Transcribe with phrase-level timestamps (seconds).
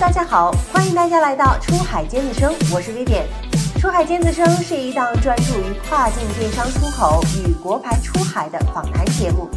[0.00, 3.22] 大家好，欢迎大家来到出海尖子生，我是 Vivian。
[3.80, 9.48] 出海尖子生是一档专注于跨境电商出口与国牌出海的访谈节目。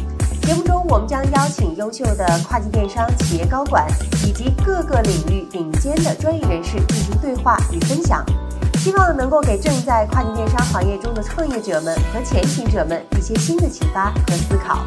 [0.42, 3.84] 节目中，我们将邀请优秀的跨境电商企业高管
[4.24, 8.24] 以及各个领域顶尖的专业人士进行对话与分享，
[8.76, 14.84] 希望能够给正在跨境电商行业中的创业者们和前行者们一些新的启发和思考。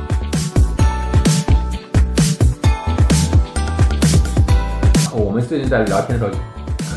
[5.21, 6.39] 我们最近在聊天的时候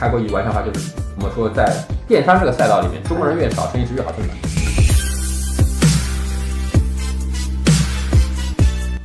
[0.01, 1.71] 开过一玩笑话，就是我们说在
[2.09, 4.35] 电商这个赛道里面，中国人越少，生意是越好挣的。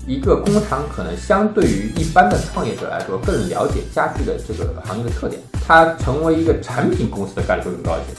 [0.07, 8.15] 一个工厂可能相对于一般的创业者来说，更了解家具的这个行业的特点，它成为一个产品公司的概率会更高一些。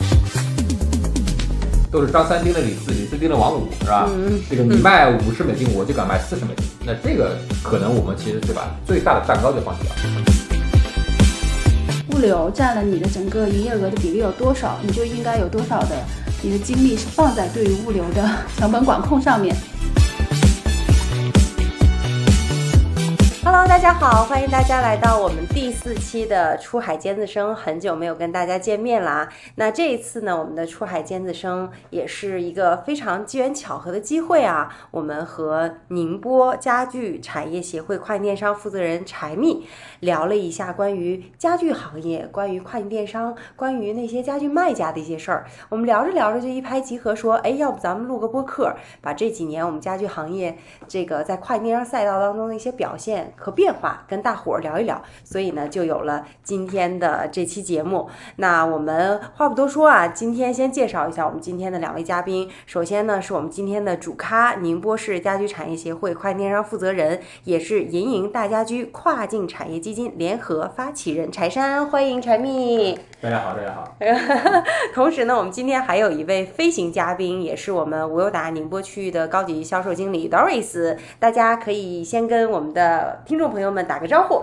[1.90, 4.08] 都是张三盯着李四，李四盯着王五，是吧？
[4.48, 6.66] 这个你卖五十美金，我就敢卖四十美金。
[6.84, 8.76] 那这个可能我们其实对吧？
[8.86, 10.49] 最大的蛋糕就放弃了。
[12.20, 15.96] 物流占了你的整个营业额的比例有多少，你就应该有多少的
[16.42, 19.56] 你的精力是放在对于物流的 成本管控上面。
[23.52, 27.52] Hello，大家好，欢迎大家来到我们第四期的出海尖子生。
[27.52, 29.28] 很久没有跟大家见面啦。
[29.56, 34.72] 那这一次呢，我们的出海尖子生也是一个非常机缘巧合的机会啊。
[34.92, 39.66] 我们和宁波家具产业协会跨境电商负责人柴蜜
[39.98, 45.44] 聊了一下关于家具行业、关于跨境电商、关于那些家具卖家的一些事儿。
[45.68, 55.02] 我们聊着聊着就一拍即合，说，哎，要不咱们录个播客，把这几年我们家具行业这个在跨境电商赛道当中的一些表现和变化，跟大伙儿聊一聊。
[55.24, 58.08] 所以呢，就有了今天的这期节目。
[58.36, 62.48] 那我们话不多说啊，今天先介绍一下我们今天的两位嘉宾。
[62.66, 72.98] 首先呢，是我们今天的主咖，宁波市家居产业协会跨境电商负责人，也是银营大家居跨境产业基金联合发起人柴山，欢迎柴蜜。
[73.22, 73.96] 大家好，大家好。
[74.94, 80.96] 同时呢，我们今天还有一位飞行嘉宾，也是我们无忧达宁波区域的高级销售经理 Doris。
[81.18, 84.42] 大家可以先跟我们的听众朋友们打个招呼。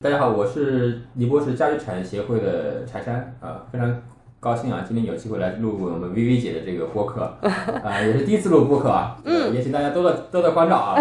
[0.00, 4.02] 大家好，我是宁波市家居产业协会的柴山啊，非常
[4.40, 10.96] 高兴啊，今天有机会来录我们薇薇姐的这个播客 啊，也是第一次录播客啊，嗯，也请大家多多多多关照啊。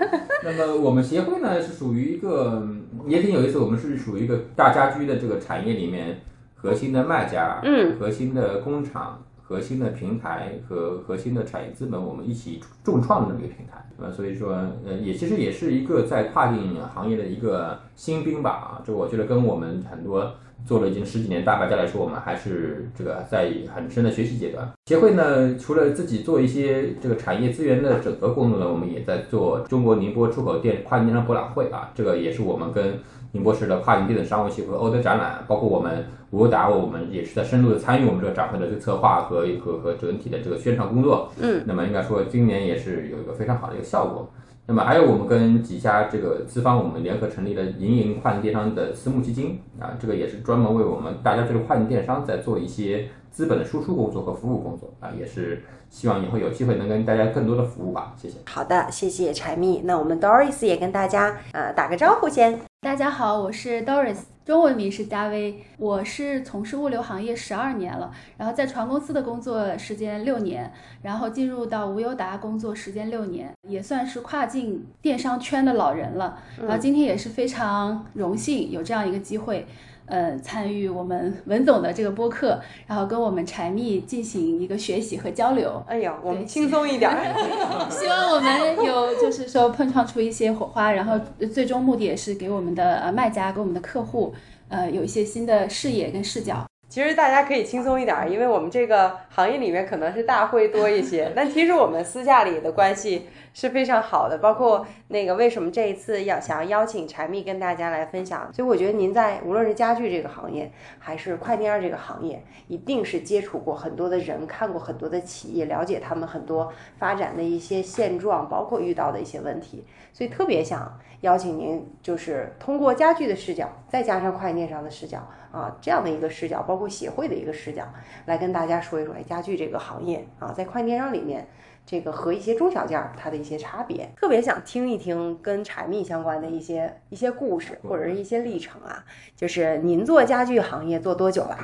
[0.42, 2.66] 那么我们协会呢是属于一个
[3.06, 6.18] 也挺有意思，我们是属于一个大家居的这个产业里面
[6.54, 9.22] 核心的卖家，嗯，核心的工厂。
[9.48, 14.12] 核心的平台和核心的产业资本，我们一起重创的这么一个平台，对吧？
[14.14, 14.52] 所以说，
[14.86, 20.30] 呃，也其实也是一个在跨境行业的一个新兵吧，啊，这我觉得跟我们很多
[20.66, 24.70] 做了已经十几年大卖家来说，我们还是这个在很深的学习阶段。
[24.84, 32.98] 协会呢，除了自己做一些这个产业资源的整合工作呢，我们也在做中国宁波出口店跨境电商博览会啊，这个也是我们跟
[33.32, 36.04] 宁波市的跨境电子商务协会欧德展览，包括我们。
[36.30, 41.32] 无忧达，我们也是在深入的参与我们这个展会的这个策划和和和整体的这个宣传工作。
[41.40, 44.28] 嗯，那么应该说今年也是有一个非常好的一个效果。
[44.66, 58.12] 那么还有我们跟几家这个资方，我们联合成立了银营跨境电商的私募基金啊，这个也是专门为我们大家这个跨境电商在做一些资本的输出工作和服务工作啊，也是希望以后有机会能跟大家更多的服务吧。
[58.18, 58.36] 谢谢。
[58.44, 59.80] 好的，谢谢柴蜜。
[59.86, 62.67] 那我们 Doris 也跟大家呃打个招呼先。
[62.80, 64.18] 大家好，我是 Doris。
[64.44, 70.72] 中文名是嘉薇，我是从事物流行业十二年了，然后在船公司的工作时间六年，
[71.02, 76.40] 然后进入到无忧达工作时间六年，也算是跨境电商圈的老人了。
[76.56, 79.66] 然后今天也是非常荣幸有这样一个机会，
[80.08, 85.82] 呃，参与我们文总的这个播客，然后跟我们柴蜜进行一个学习和交流。
[85.86, 87.10] 哎呀，我们轻松一点，
[87.90, 91.20] 希望我们有就是说碰撞出一些火花，然后
[91.52, 94.34] 最终目的也是给我们的呃卖家、给我们的客户。
[94.68, 96.66] 呃，有一些新的视野跟视角。
[96.88, 104.38] 其实大家可以轻松一点，因为我们这个行业里面可能是大会多一些， 但其实我们私下里的关系是非常好的。
[104.38, 119.84] 包括那个为什么这一次要想邀请柴蜜跟大家来分享，所以我觉得您在无论是家具这个行业，还是快递二这个行业，一定是接触过很多的人，看过很多的企业，了解他们很多发展的一些现状，包括遇到的一些问题，
[120.14, 125.26] 所以特别想邀请您，就是通过家具的视角，再加上快电商的视角。
[125.50, 127.82] 啊，这样的一个视角，包括协会的一个视角，
[128.26, 131.48] 来跟大家说一说，哎，家具这个行业啊，在快电商里面，
[131.86, 139.02] 这个和一些中小件儿它的一些差别，特别想听一听跟柴蜜相关的一些一些故事或者是一些历程啊。
[139.34, 141.56] 就是您做家具行业做多久了？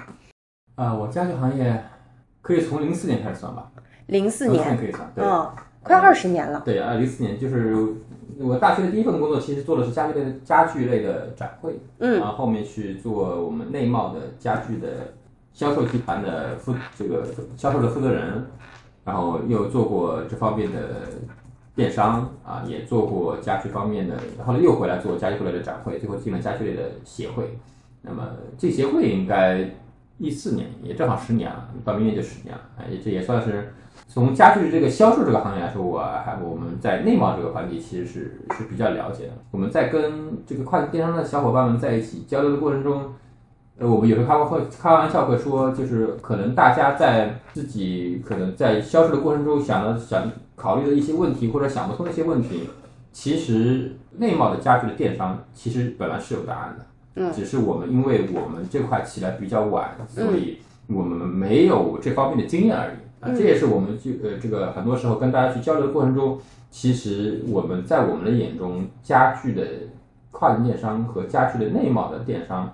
[0.76, 1.84] 啊，我家具行业
[2.40, 3.70] 可以从零四年开始算吧。
[4.06, 6.62] 零四年可以算，对，嗯，快二十年了。
[6.64, 7.76] 对啊，零四年就是
[8.40, 12.18] 我大学的第一份工作其实做的是家具类的家具类的展会，嗯。
[12.18, 15.14] 然后后面去做我们内贸的家具的
[15.52, 17.26] 销售集团的负这个
[17.56, 18.44] 销售的负责人，
[19.04, 21.08] 然后又做过这方面的
[21.76, 27.58] 电商啊，也做过家具方面的，后来又回来做家具类的展会，最后进了家具类的协会。
[28.02, 28.22] 那么
[28.58, 29.70] 这协会应该
[30.18, 33.72] 一四年，也正好十年了，到明年就十年了，哎，这也算是
[34.06, 39.32] 从家具这个销售这个行业来说，我还我们在内贸这个环节其实是是比较了解的。
[39.50, 43.12] 我们在跟这个跨境电商的小伙伴们在一起交流的过程中，
[43.78, 52.68] 呃，我们有时候开玩会开玩笑会说，就是可能大家在自己可能在销售的过程中想的想考虑的一些问题，或者想不通的一些问题，
[53.12, 56.84] 其实内贸的家具的电商其实本来是有答案的。
[57.16, 60.58] 嗯只是我们因为我们这块起来比较晚，所以
[60.88, 62.96] 我们没有这方面的经验而已。
[63.24, 66.38] 啊，这也是我们就呃这个很多时候跟大家去交流的过程中，
[66.70, 69.62] 其实我们在我们的眼中，家具的
[70.30, 72.70] 跨境电商和家具的内贸的电商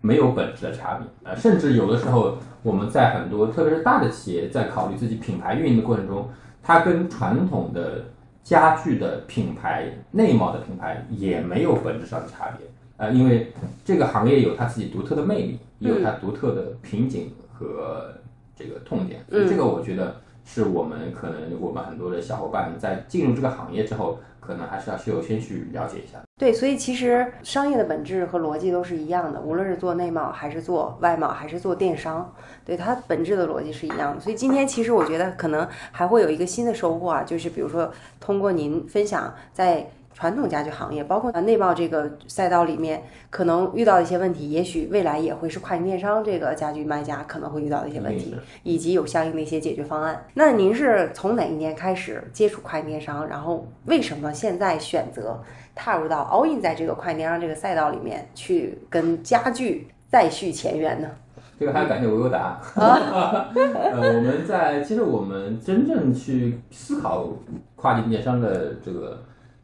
[0.00, 1.06] 没有本质的差别。
[1.22, 6.28] 呃，甚至有的时候我们在很多特别是大的企业在考虑自己品牌运营的过程中，
[6.62, 8.06] 它跟传统的
[8.42, 12.66] 家具的品牌、内贸的品牌也没有本质上的差别。
[12.96, 13.52] 呃，因为
[13.84, 18.14] 这个行业有它自己独特的魅力，也有它独特的瓶颈和
[18.62, 26.20] 这个痛点，所以这个我觉得是我们可能我们很多的小伙伴在进入这个行业之后，可能还是要需要先去了解一下。
[26.38, 34.20] 对，所以其实商业的本质和逻辑都是一样的，无论是做内贸还是做外贸还是做电商，对它本质的逻辑是一样的。
[34.20, 39.90] 所以今天其实我觉得可能还会有一个新的收获啊，就是比如说通过您分享在。
[40.14, 50.24] 传统家具行业，包括内贸这个赛道里面，可能遇到的一些问题，也许未来也会是跨境电商这个家具卖家可能会遇到的一些问题，以及有相应的一些解决方案。
[50.34, 53.26] 那您是从哪一年开始接触跨境电商？
[53.26, 55.42] 然后为什么现在选择
[55.74, 61.08] 踏入到 all in 在这个跨境电商这个赛道里面去跟家具再续前缘呢？
[61.58, 62.60] 这个还要感谢维欧达。
[62.74, 67.28] 呃，我们在其实我们真正去思考
[67.76, 69.22] 跨境电商的这个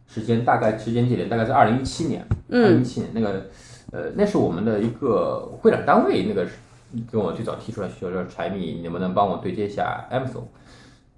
[0.09, 2.27] 时间，大概时间节点大概在二零一七年。
[2.51, 3.47] 二零一七年那个，
[3.93, 6.47] 呃，那是我们的一个会展单位，那个
[7.13, 10.45] 跟我最早提出来需求说，柴米，能不能帮我对接一下 Amazon？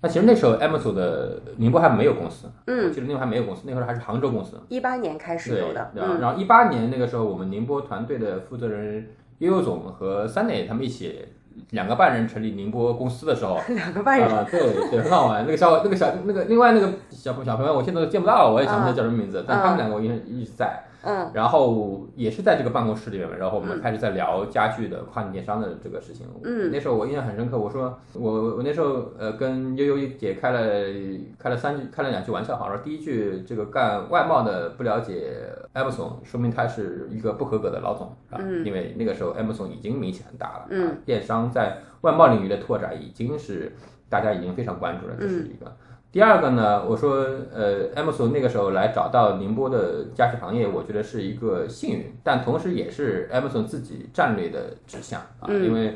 [0.03, 4.59] 那其实那时候 Amazon 的宁波还没有公司，嗯，我记得那时候还没有公司，那时候还是杭州公司。
[4.69, 9.07] 一八年开始对有的，然后嗯然后一八年那个时候，我们宁波团队的负责人
[9.39, 11.27] 悠悠总和三磊他们一起
[11.71, 14.61] 两个半人成立宁波公司的时候， 两个半人，啊，对
[14.91, 15.45] 对，很好玩。
[15.45, 20.85] 那个小那个小那个另外那个小小朋友，我现在都见不到了，我也想不起来叫什么名字，但他们两个我一直一直在。
[21.03, 21.31] 嗯。
[21.33, 26.27] 然后也是在这个办公室里面，然后我们开始在聊家具的跨境电商的这个事情。
[26.45, 26.71] 嗯。
[26.71, 30.61] 那时候我印象很深刻，我说我我那时候呃跟悠悠姐开了
[31.39, 35.33] 开了三句开了两句玩笑，好说第一句这个干外贸的不了解
[35.75, 38.65] Amazon，说明他是一个不合格的老总啊，嗯。
[38.65, 43.73] 因为那个时候 Amazon 已经名气很大了，嗯啊，电商在外贸领域的拓展已经是
[44.09, 45.77] 大家已经非常关注了，这是一个。
[46.13, 47.25] 第二个呢，我说，
[47.55, 55.95] 呃，Amazon 那个时候来找到宁波的家具行业，我觉得是一个幸运，但同时也是 Amazon 自己战略的指向啊，嗯因为，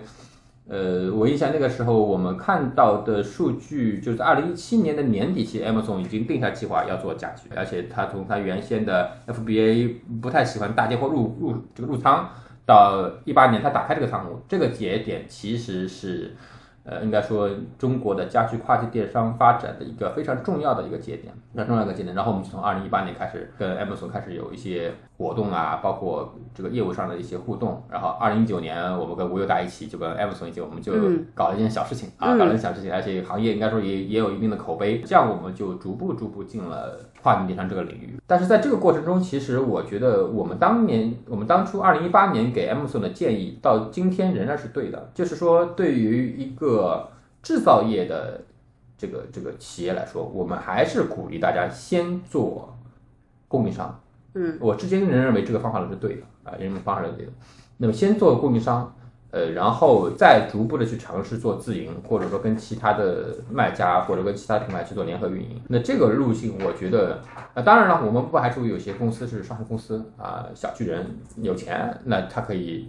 [0.69, 12.29] 呃，我印象那个时候我们看到的数据，就是在二零一七年的年底期，Amazon 已经定下计划要做家具，而且它从它原先的 FBA 不太喜欢大接货入入这个入仓，
[12.65, 16.37] 到一八年它打开这个仓库，这个节点其实是。
[16.85, 17.49] 呃，应该说
[17.79, 22.15] 中国的家居跨境电商发展的一个非常重要的一个节点，非常重要的一个节点。
[22.15, 27.83] 然后我们就从二零一八年开始跟 Amazon 开始有一些活动啊，包括这个业务上的一些互动。
[27.91, 38.21] 然后二零一九年我们跟无忧达一起，就跟 Amazon 一起，我们就嗯搞了一件小事情、啊，嗯搞了一件小事情，而且行业应该说也也有一定的口碑，这样我们就逐步逐步进了跨境电商这个领域。
[38.27, 47.09] 但是在这个过程中，其实我觉得我们当年我们当初二零一八年给 Amazon 的建议，到今天仍然是对的，就是说对于一个
[47.43, 48.43] 制造业的
[48.99, 52.77] 这个这个企业来说，我们还是鼓励大家先做
[53.49, 53.99] 供应商。
[54.35, 57.33] 嗯，我至今仍认为这个方法论是对的啊，仍认为方法论是对的。
[57.79, 58.95] 那么先做供应商，
[59.35, 65.61] 呃，然后再逐步的去尝试做自营，或者说跟其他的卖家或者跟其他品牌去做联合运营。
[65.67, 67.21] 那这个路径，我觉得，
[67.53, 71.05] 呃，当然了，我们不排除有些公司是上市公司啊、小巨人
[71.43, 72.89] 有钱，那他可以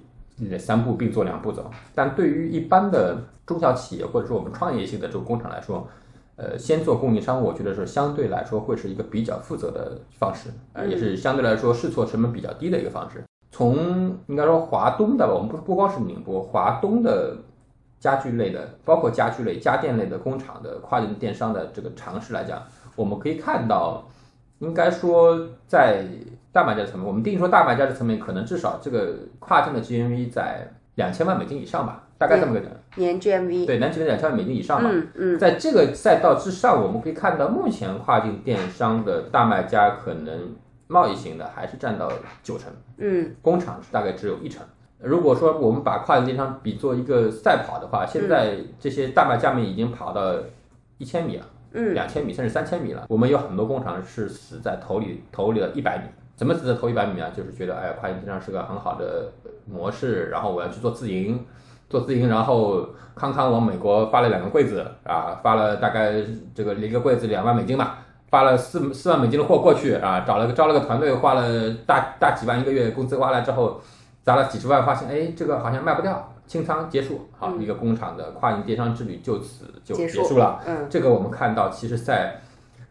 [0.60, 1.72] 三步并作两步走。
[1.96, 5.88] 但对于一般的中小企业或者说我们创业性的这个工厂来说，
[6.36, 13.24] 呃，先做供应商，我觉得是相对来说会是一个比较负责的方式，呃，也是相对来说试错成本比较低的一个方式。
[13.56, 17.38] 从应该说华东的吧，我们不不光是宁波，华东的
[18.02, 22.62] 家具类的，包括家具类、家电类的工厂的跨境电商的这个尝试来讲，
[22.98, 24.04] 我们可以看到，
[24.60, 26.04] 应该说在
[26.52, 32.62] 大卖家层面，我们定义说大卖家的层面，可能至少这个跨境的 GMV 在两千万美金以上吧，大概这么个
[32.96, 34.90] 年 GMV，对，年 GMV 两千万美金以上吧。
[34.92, 35.40] 嗯嗯。
[35.40, 40.54] 在这个赛道之上，我们可以看到，目前跨境电商的大卖家可能
[40.88, 42.12] 贸易型的还是占到
[42.44, 44.66] 九成，嗯工厂大概只有一成。
[45.00, 50.34] 如果说我们把跨境电商比作一个赛跑的话，现在这些大卖家们已经跑到
[50.98, 51.46] 一千米了。
[51.74, 53.06] 嗯两千米甚至三千米了。
[53.10, 56.04] 我们有很多工厂是死在头里头里的一百米。
[56.36, 57.30] 怎么死在头一百米啊？
[57.36, 59.32] 就是觉得哎呀，跨境电商是个很好的
[59.66, 61.46] 模式，然后我要去做自营，
[61.90, 66.14] 做自营，然后康康往美国发了两个柜子啊，发了大概
[66.54, 73.80] 这个一个柜子两万美金吧，发了四四万美金的货过去啊，找了个招了个团队，花了大大几万一个月工资挖来之后，
[74.24, 80.60] 砸了几十万，发现哎这个好像卖不掉，清仓结束，好、一个工厂的跨境电商之旅就此就结束了。
[80.66, 82.42] 嗯这个我们看到，其实在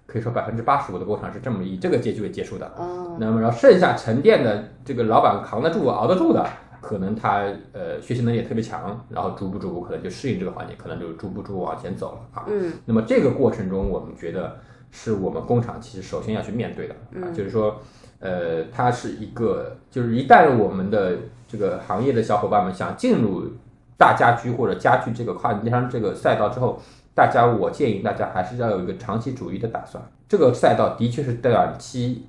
[0.07, 2.71] 可以说百分之八十五的工厂是这么以这个结局为结束的。
[2.77, 6.45] 哦那么然后剩下沉淀的这个老板扛得住、熬得住的，
[6.81, 12.45] 可能他呃学习能力也特别强，然后逐步逐步可能就适应这个环境，可能就逐步逐步往前走了啊。
[12.49, 14.57] 嗯那么这个过程中，我们觉得
[14.97, 17.83] 是我们工厂其实首先要去面对的啊，就是说，
[18.21, 23.51] 呃，它是一个，就是一旦我们的这个行业的小伙伴们想进入
[23.99, 26.81] 大家居或者家具这个跨境电商这个赛道之后，
[27.13, 30.01] 大家我建议大家还是要有一个长期主义的打算。
[30.29, 32.27] 这个赛道的确是短期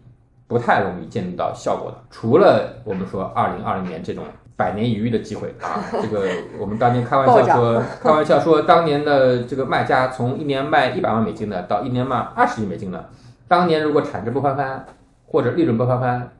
[0.47, 4.25] 不太容易见到效果的，除了我们说二零二零年这种
[4.57, 6.27] 百年一遇的机会啊， 这个
[6.59, 13.09] 我们当年开玩笑说，开玩笑说，当年的这个卖家从一年卖一百万美金的到一年卖二十亿美金的，
[13.47, 14.85] 当年如果产值不翻番
[15.25, 16.31] 或者利润不翻番，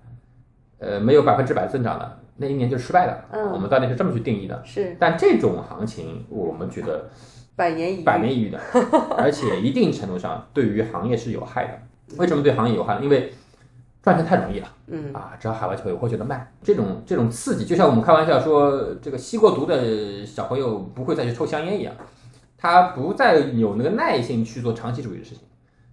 [0.80, 3.26] 呃，没有百分之百增长的，那一年就失败了。
[3.32, 4.62] 嗯我们当年是这么去定义的。
[4.64, 7.10] 是但这种行情，我们觉得
[7.56, 8.60] 百年一遇，百年一遇的，
[9.18, 12.18] 而且一定程度上对于行业是有害的。
[12.18, 13.00] 为什么对行业有害？
[13.02, 13.34] 因为
[14.06, 14.68] 赚钱太容易了。
[14.88, 21.94] 嗯啊，只要海外就有货就能卖，这种这种刺激，就像我们开玩笑说，这个吸过毒的小朋友不会再去抽香烟一样，
[22.56, 25.44] 他不再有那个耐性去做长期主义的事情，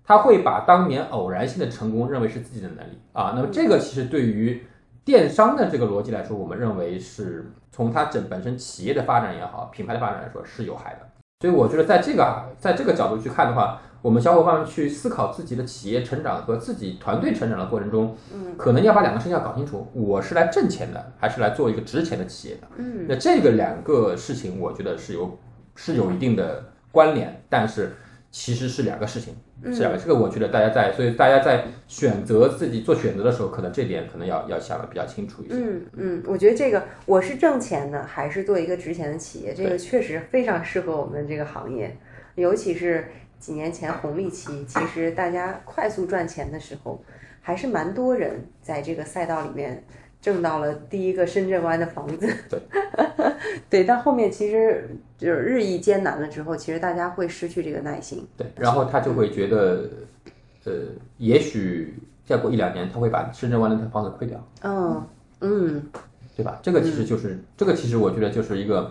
[0.05, 3.33] 他会把当年偶然性的成功认为是自己的能力啊。
[3.35, 4.63] 那么这个其实对于
[5.07, 11.09] 电商的这个逻辑来说，我们认为是从它整本身企业的发展也好，品牌的发展来说是有害的。
[11.41, 22.63] 所以我觉得在这个在这个角度去看的话，我们小伙伴们去思考自己的企业成长和自己团队成长的过程中，嗯可能要把两个事情要搞清楚，我是来挣钱的，还是来做一个值钱的企业的。
[22.77, 25.39] 嗯那这个两个事情，我觉得是有
[25.77, 27.93] 是有一定的关联，但是
[28.33, 29.35] 其实是两个事情，
[29.73, 29.97] 是两个。
[29.97, 35.55] 这个我觉得大家在，所以大家在选择自己做选择的时候，可能这点可能要要想的比较清楚一些。
[35.55, 41.97] 嗯嗯，我觉得这个我是挣钱的，还是做一个值钱的企业，这个确实非常适合我们这个行业，
[42.35, 43.07] 尤其是
[43.43, 47.03] 几年前红利期，其实大家快速赚钱的时候，
[47.41, 49.83] 还是蛮多人在这个赛道里面
[50.21, 52.33] 挣到了第一个深圳湾的房子。
[52.49, 52.63] 对，
[53.69, 58.25] 对，但后面其实就是日益艰难了之后，其实大家会失去这个耐心。
[58.37, 59.91] 对，然后他就会觉得，
[60.65, 60.73] 呃，
[61.19, 61.95] 也许
[62.25, 64.49] 再过一两年，他会把深圳湾那套房子亏掉。
[64.63, 65.05] 嗯
[65.41, 65.83] 嗯
[66.37, 66.61] 对吧？
[66.63, 68.91] 这个其实就是、这个，其实我觉得就是一个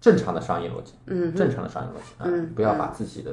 [0.00, 2.52] 正常的商业逻辑，嗯正常的商业逻辑啊，嗯。
[2.54, 3.30] 不要把自己的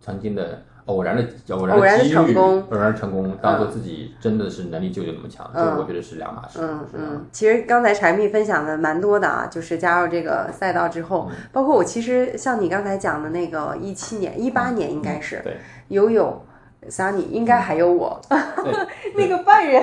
[0.00, 1.24] 曾经的偶然的
[1.54, 2.62] 偶然的机遇、成功。
[2.70, 6.58] 偶然成功当做自己真的是能力就有那么强，这个我觉得是两码事。
[6.60, 11.36] 嗯嗯，其实刚才柴蜜分享的蛮多的啊，就是加入这个赛道之后，嗯。
[11.52, 15.56] 包括我其实像你刚才讲的那个一七年、一八年应该是对。
[15.88, 16.44] 悠悠。
[16.90, 18.72] Sunny 应该还有我，对，
[19.16, 19.82] 那个半人。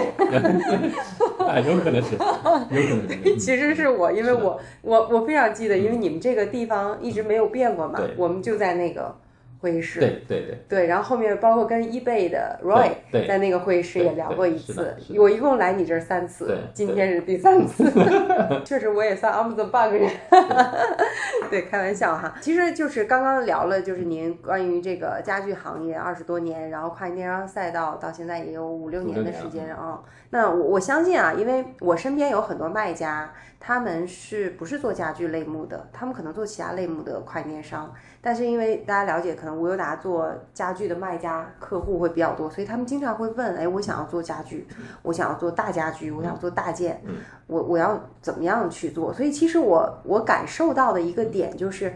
[1.39, 9.15] 啊， 有可能是，有可能是， 其实是我，因为我我我非常记得，因为你们这个地方一直没有变过嘛对，我们就在那个
[9.62, 12.89] 会议室，对对对，对，然后后面包括跟 eBay 的 Roy
[13.27, 17.84] 在那个会议室也聊过一次我一共来你这儿三次对，今天是第三次，
[18.65, 20.10] 确实我也算 Amazon 半个人，
[21.51, 22.34] 对，开玩笑哈。
[22.41, 30.01] 其实就是刚刚聊了，就是您关于这个家具行业二十多年，然后跨境电商赛道到现在也有五六年的时间啊。
[30.32, 33.32] 那我我相信啊，因为我身边有很多卖家，
[33.63, 35.88] 他们是不是做家具类目的？
[35.94, 44.68] 他们可能做其他类目的跨境电商，但是因为大家了解，可能无忧达做家具的卖家客户会比较多，所以他们经常会问：哎，我想要做家具，
[45.03, 47.00] 我想要做大家居，我想做大件，
[47.46, 49.13] 我我要怎么样去做？
[49.13, 51.94] 所以其实我我感受到的一个点就是，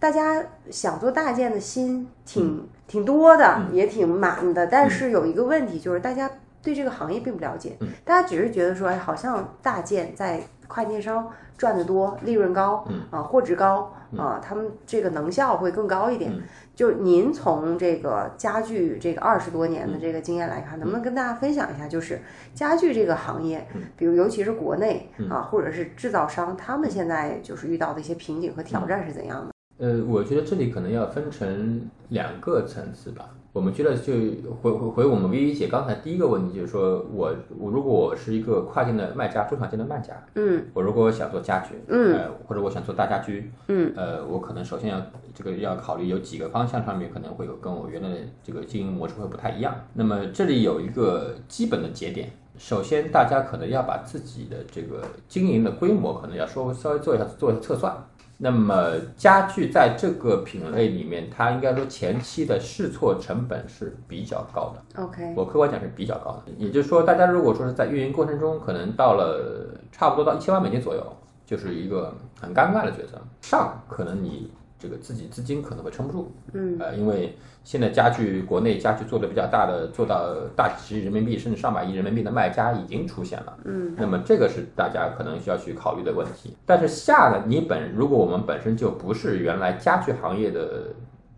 [0.00, 6.28] 大家想做大件的心挺挺多的，也挺满的，但是有一个问题就是大家。
[6.64, 16.32] 对这个行业并不了解，大家只是觉得说，哎，好像大件在快电商赚得多，利润高，啊，货值高，啊，他们这个能效会更高一点。
[16.32, 16.42] 嗯
[16.74, 22.20] 就您从这个家具这个二十多嗯年的这个经验来看，能不能跟大家分享一下，就是
[22.52, 29.52] 家具这个行业，嗯比如尤其是国内啊，或者是制造商，他们现在就是遇到的一些瓶颈和挑战是怎样的？
[29.78, 33.28] 呃，我觉得这里可能要分成两个层次吧。
[33.54, 34.12] 我们觉得就
[34.60, 45.00] 回回回我们薇薇姐刚才第一个问题，就是说我我如果我是一个跨境的卖家，中小件的卖家，嗯我如果想做家具，嗯呃，或者我想做大家居，嗯，呃，我可能首先要
[45.32, 49.72] 这个要考虑有几个方向上面可能会有跟我原来的这个经营模式会不太一样。
[49.92, 58.04] 那么这里有一个基本的节点，首先大家可能要把自己的这个经营的规模可能要稍微稍微做一下做一下测算。
[58.36, 65.02] 那么家具在这个品类里面，它应该说前期的试错成本是比较高的。
[65.02, 66.52] ，OK，我客观讲是比较高的。
[66.58, 73.20] 也就是说，大家如果说是在运营过程中，可能到了差不多到一千万美金左右，就是一个很尴尬的角色。
[73.40, 74.50] 上可能你
[74.84, 83.56] 这个自己资金可能会撑不住，嗯呃，因为现在家具国内家具做的比较大的，做到大几十亿人民币甚至上百亿人民币的卖家已经出现了。
[83.64, 86.54] 嗯那么这个是大家可能需要去考虑的问题。
[86.66, 90.88] 但是下呢，你本如果我们本身就不是原来家具行业的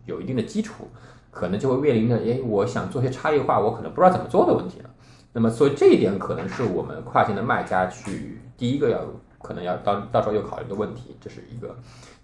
[0.05, 0.89] 有一定的基础，
[1.31, 4.89] 可能就会面临着，哎，我想做些差异化，我可能不知道怎么做的问题了。
[5.31, 8.99] 那么所以这一点可能是我们跨境的卖家去第一个要
[9.41, 11.73] 可能要到到时候要考虑的问题，这是一个。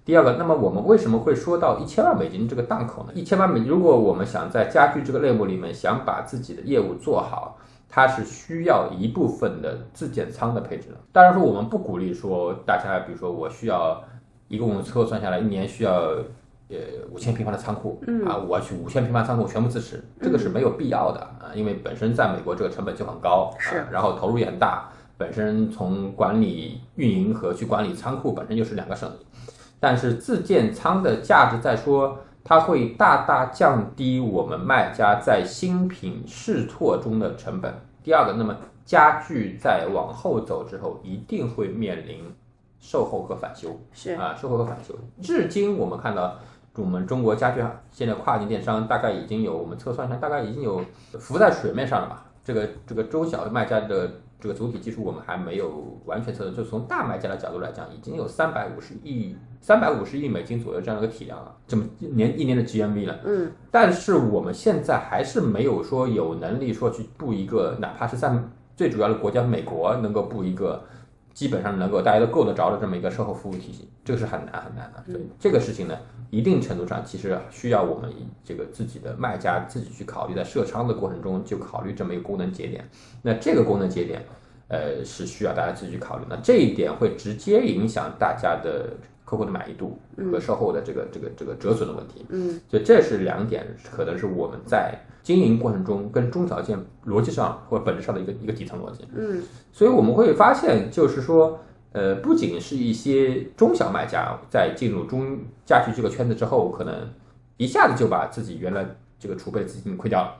[0.05, 3.13] 第二个，那么我们为什么会说到一千万美金这个档口呢？
[3.15, 7.57] 一千万美，如果我们想在家具这个类目里面想把自己的业务做好，
[7.87, 10.95] 它是需要一部分的自建仓的配置的。
[11.13, 14.03] 当然说，我们不鼓励说大家，比如说我需要
[14.49, 15.93] 一共测算下来一年需要
[16.67, 16.77] 呃
[17.09, 29.25] 五千平方的仓库，嗯啊，我要去五千平方仓库全部自持，这个是没有必要的啊，因为本身在美国这个成本就很高，是啊，然后投入也很大，本身从管理运营和去管理仓库本身就是两个生意。
[29.83, 37.81] 但是自建仓的价值在说，它会大大降低我们卖家在新品试错中的成本。
[38.01, 42.33] 第二个，那么家具在往后走之后，一定会面临
[42.79, 44.95] 售后和返修是啊，售后和返修。
[45.21, 46.39] 至今我们看到，
[46.75, 50.81] 我们中国家具现在跨境电商大概已经有，我们测算一下，大概已经有
[51.19, 52.25] 浮在水面上了吧？
[52.45, 63.19] 这个这个中小卖家的这个主体基数我们还没有完全测算，就从大卖家的角度来讲，已经有三百五十亿三百五十亿美金左右这样的一个体量了，这么年一年的 GMV 了。
[63.23, 68.29] 嗯但是我们现在还是没有说有能力说去布一个，哪怕是在
[68.75, 70.83] 最主要的国家美国能够布一个
[71.33, 75.01] 基本上能够大家都够得着的这么一个售后服务体系，这个是很难很难的。
[75.09, 75.97] 所以这个事情呢，
[76.29, 78.11] 一定程度上其实需要我们
[78.43, 82.85] 这个自己的卖家自己去考虑，在设仓的过程中就考虑这么一个功能节点。
[83.21, 84.23] 那这个功能节点，
[84.67, 86.37] 呃，是需要大家自己去考虑的。
[86.43, 88.89] 这一点会直接影响大家的
[89.25, 89.97] 客户的满意度
[90.31, 92.25] 和售后的这个这个这个折损的问题。
[92.29, 99.07] 嗯所以这是两点，可能是我们在经营过程中跟中小件逻辑上或者本质上的一个一个底层逻辑。
[99.15, 101.59] 嗯所以我们会发现，就是说，
[101.93, 107.09] 呃，不仅是一些中小卖家在进入中家具这个圈子之后，可能
[107.57, 108.85] 一下子就把自己原来
[109.17, 110.35] 这个储备资金亏掉了，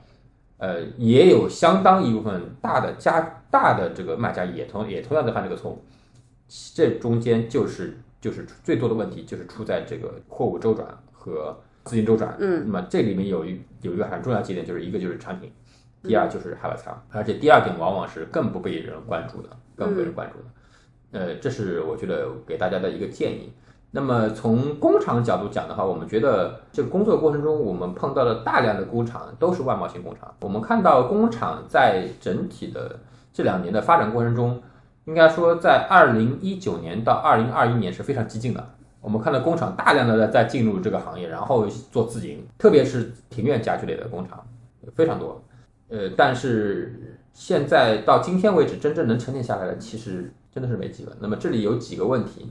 [0.58, 5.82] 呃，也有相当一部分大的家大的这个卖家也同也同样在犯这个错误，
[6.76, 12.34] 这中间就是就是最多的问题就是出在这个货物周转和资金周转。
[12.40, 15.52] 嗯那么这里面有一有一个很重要节点，就是一个就是产品，
[16.02, 21.20] 第二就是海外仓，而且第二点往往是更不被人关注的，更不被人关注的。
[21.20, 23.52] 呃，这是我觉得给大家的一个建议。
[23.92, 30.34] 那么从工厂角度讲的话，我们觉得这个工作过程中，我们碰到了大量的工厂都是外贸型工厂。
[30.40, 33.00] 我们看到工厂在整体的
[33.32, 34.60] 这两年的发展过程中，
[35.06, 38.76] 应该说在二零一九年到二零二一年是非常激进的。
[39.02, 44.42] 我们看到工厂大量的在进入这个行业，然后做自营，特别是庭院家具类的工厂
[44.96, 45.44] 非常多。
[45.90, 51.12] 呃，但是现在到今天为止，真正能沉淀下来的，其实真的是没几个。
[51.20, 52.50] 那么这里有几个问题。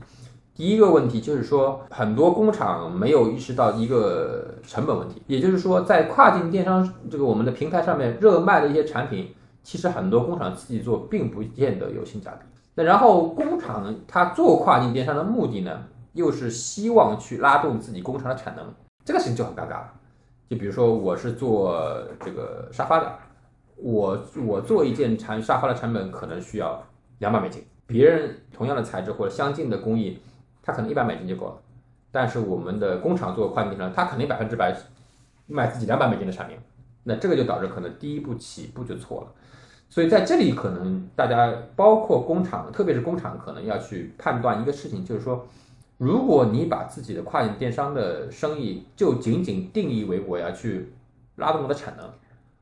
[0.55, 9.33] 第一个问题就是说，很多工厂没有意识到一个成本问题，也就是说，在跨境电商这个我们的平台上面热卖的一些产品，
[9.63, 12.45] 其实很多工厂自己做并不见得有性价比。
[12.75, 18.65] 那然后工厂它做跨境电商的目的呢，又是希望去拉动自己工厂的产能，
[19.05, 19.93] 这个事情就很尴尬了。
[20.49, 23.15] 就比如说我是做这个沙发的，
[23.75, 26.83] 我我做一件产沙发的成本可能需要
[27.19, 30.19] 两百美金，别人同样的材质或者相近的工艺，
[30.61, 31.55] 它可能一百美金就够了。
[32.11, 34.75] 但是我们的工厂做跨境电商，它肯定百分之百
[35.47, 36.57] 卖自己两百美金的产品，
[37.03, 39.27] 那这个就导致可能第一步起步就错了。
[39.89, 45.45] 所以在这里，可能大家包括工厂，特别是工厂，可能要去判断一个事情，就是说，
[45.99, 50.91] 如果你把自己的跨境电商的生意就仅仅定义为我要去
[51.35, 52.09] 拉动我的产能，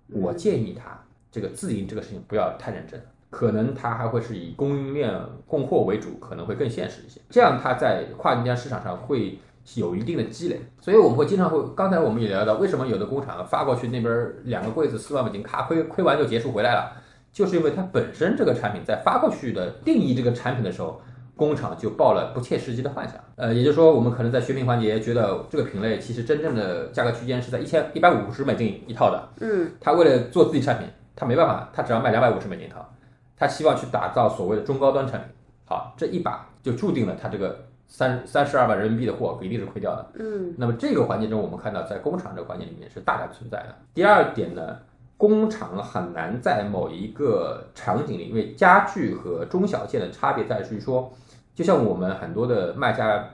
[0.09, 0.99] 我建议他
[1.31, 7.21] 这个自营这个事情不要太认真，可能他还会是以供应链供货为主，可能会更现实一些。
[7.29, 9.39] 这样他在跨境电商市场上会
[9.75, 16.91] 有一定的积累，所以我们会经常会，刚才我们也聊到，为什么有的工厂发过去那边两个柜子四万美金，咔亏亏完就结束回来了，
[17.31, 21.01] 就是因为它本身这个产品在发过去的定义这个产品的时候。
[21.33, 32.87] 工厂就抱了不切实际的幻想，呃，也就是说，我们可能在选品环节觉得这个品类其实真正的价格区间是在一千一百五十美金一套的，嗯，他为了做自己产品，他没办法，他只要卖两百五十美金一套，
[33.35, 35.29] 他希望去打造所谓的中高端产品，
[35.65, 37.57] 好，这一把就注定了他这个
[37.91, 43.75] 三三十二万人民币的货一定是亏掉的，嗯，那么这个环节中，我们看到在工厂这个环节里面是大量存在的。
[43.93, 44.79] 第二点呢，
[45.17, 51.11] 工厂很难在某一个场景里，因为家具和中小件的差别在于说。
[51.53, 53.29] 就像我们很多的卖家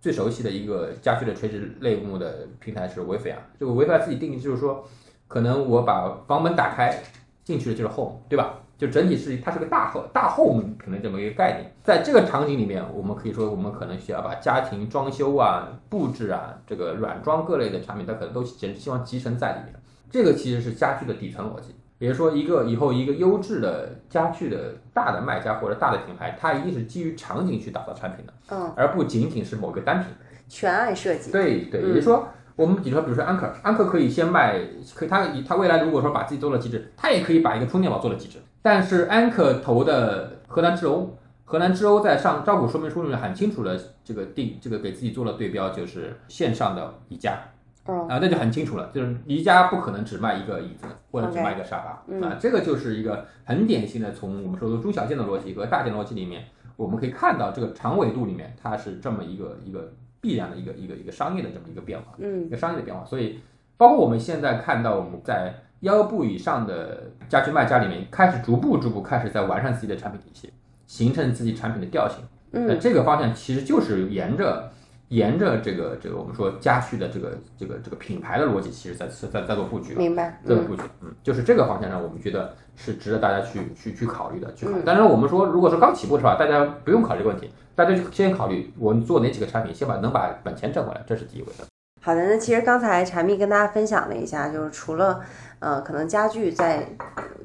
[0.00, 4.84] 最熟悉的一个家具的垂直类目的平台是维菲啊，这个维菲自己定义就是说，
[5.28, 7.00] 可能我把房门打开
[7.44, 8.59] 进去的就是 home，对吧？
[8.80, 19.74] 就整体是它是个大 home 大 home 可能这么一个概念，在这个场景里面，我们可以说我们可能需要把家庭装修啊、布置啊、这个软装各类的产品，它可能都希希望集成在里面。
[20.10, 21.74] 这个其实是家具的底层逻辑。
[21.98, 30.08] 也就是说，一个以后一个优质的家具的大的卖家或者大的品牌，它一定是基于场景去打造产品的，嗯，而不仅仅是某个单品。
[30.48, 31.30] 全案设计。
[31.30, 34.58] 对对，也就是说，我们比如说，比如说安克，安克可以先卖，
[34.94, 38.38] 可以它它未来如果说把自己做了极致，它也可以把一个充电宝做了极致。
[38.62, 47.38] 但是安克投的河南之欧，河南之欧在上招股说明书里面很清楚的这个定这个给自己做了对标，就是线上的宜家。
[47.84, 52.26] 啊，那就很清楚了，就是宜家不可能只卖一个椅子或者只卖一个沙发。
[52.26, 56.44] 啊，这个就是一个很典型的从我们说的中小件的逻辑和大件逻辑里面，
[56.76, 63.04] 我们可以看到这个长维度里面它是这么一个一个必然的一个一个一个商业的这么一个变化，嗯，一个商业的变化。
[63.04, 63.40] 所以，
[63.76, 70.52] 包括我们现在看到我们在腰部以上的家居卖家里面，开始逐步逐步开始在完善自己的产品体系，
[70.86, 72.18] 形成自己产品的调性。
[72.50, 74.70] 那这个方向其实就是沿着。
[75.10, 80.40] 沿着这个这个我们说家具的这个这个这个品牌的逻辑，其实在在在做布局，明白？
[80.44, 84.84] 在做布局，嗯，就是这个方向上，我们觉得是值得大家去去去考虑的，去考虑。
[84.84, 91.64] 当然，我们说如果说刚起步是吧，大家不用考虑这个问题，大家就先考虑我们做哪几个产品，先把能把本钱挣回来，这是第一位的。
[92.02, 95.20] 好的，那其实刚才柴蜜跟大家分享了一下，就是除了
[95.60, 96.84] 呃可能家具在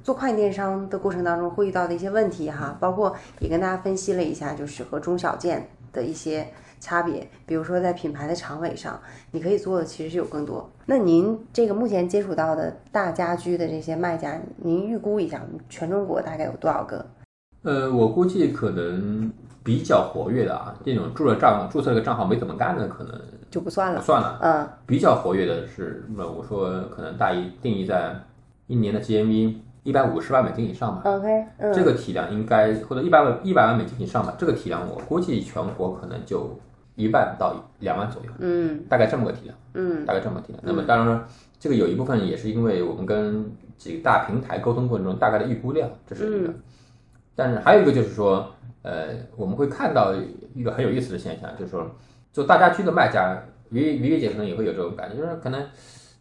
[0.04, 6.48] 做跨境电商的过程当中会遇到的一些问题哈，包括也跟大家分析了一下，就是和中小件的一些。
[6.78, 9.00] 差别，比如说在品牌的长尾上，
[9.32, 10.70] 你可以做的其实是有更多。
[10.86, 17.04] 那您这个目前接触到的大家居的这些卖家，您预估一下，全中国大概有多少个？
[17.64, 19.32] 呃，我估计可能
[19.64, 23.20] 比较活跃的啊，这种注了账、注册个账号没怎么干的，可能
[23.56, 24.02] 就不算了。
[24.02, 28.14] 算了，嗯，比较活跃的是，那我说可能大一定义在
[28.68, 31.02] 一年的 GMV 一百五十万美金以上吧。
[31.06, 36.60] OK，嗯，这个体量应该或者一百万一百万美金以上吧，这个体量我估计全国可能就。
[36.98, 40.64] 一万到两万左右，嗯，大概这么个体量，嗯，大概这么个体量。
[40.64, 41.26] 那么当然，
[41.60, 46.54] 这个有一部分也是因为我们跟几个大平台沟通过程中大概的预估量，这是一个。
[47.36, 48.50] 但是还有一个就是说，
[48.82, 50.14] 呃，我们会看到
[50.54, 51.86] 一个很有意思的现象，就是说，
[52.36, 55.66] 做大家居的卖家，于于姐可能也会有这种感觉，就是可能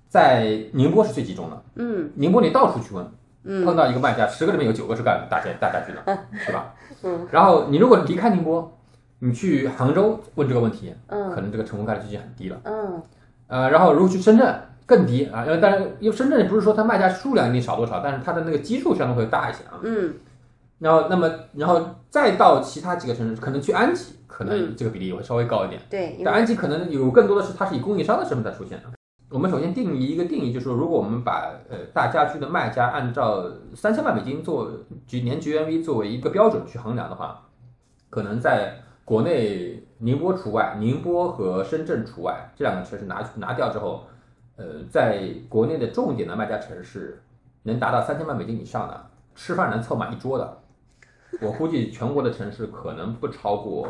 [0.09, 3.05] 在宁波是最集中的，嗯，宁波你到处去问，
[3.43, 6.73] 嗯，碰到一个卖家，十个里面有九个是干大家大家居的， 是吧？
[7.03, 8.71] 嗯，然后你如果离开宁波。
[9.21, 13.03] 你去杭州问这个问题，嗯，可能这个成功概率就已经很低了，嗯，
[13.47, 20.15] 呃，然后如果去深圳更低啊，因为当然因为深圳不是说它卖家数量一定少多少，但是它的那个基数相对会大一些啊，嗯，
[20.79, 28.85] 然后那么然后再到其他几个城市，可能去安吉，可能这个比例会稍微高一点，对，但安吉可能有更多的是它是以供应商的身份在出现的。
[29.31, 34.73] 我们首先定义一个定义，就是说如果我们把呃大家居的卖家按照三千万美金做
[35.07, 37.47] 年 GMV 作为一个标准去衡量的话，
[38.11, 44.05] 可能在国内宁波除外，宁波和深圳除外，这两个城市拿拿掉之后，
[44.57, 47.23] 呃，在国内的重点的卖家城市，
[47.63, 50.59] 能达到三千万美金以上的，吃饭能凑满一桌的，
[51.41, 53.89] 我估计全国的城市可能不超过，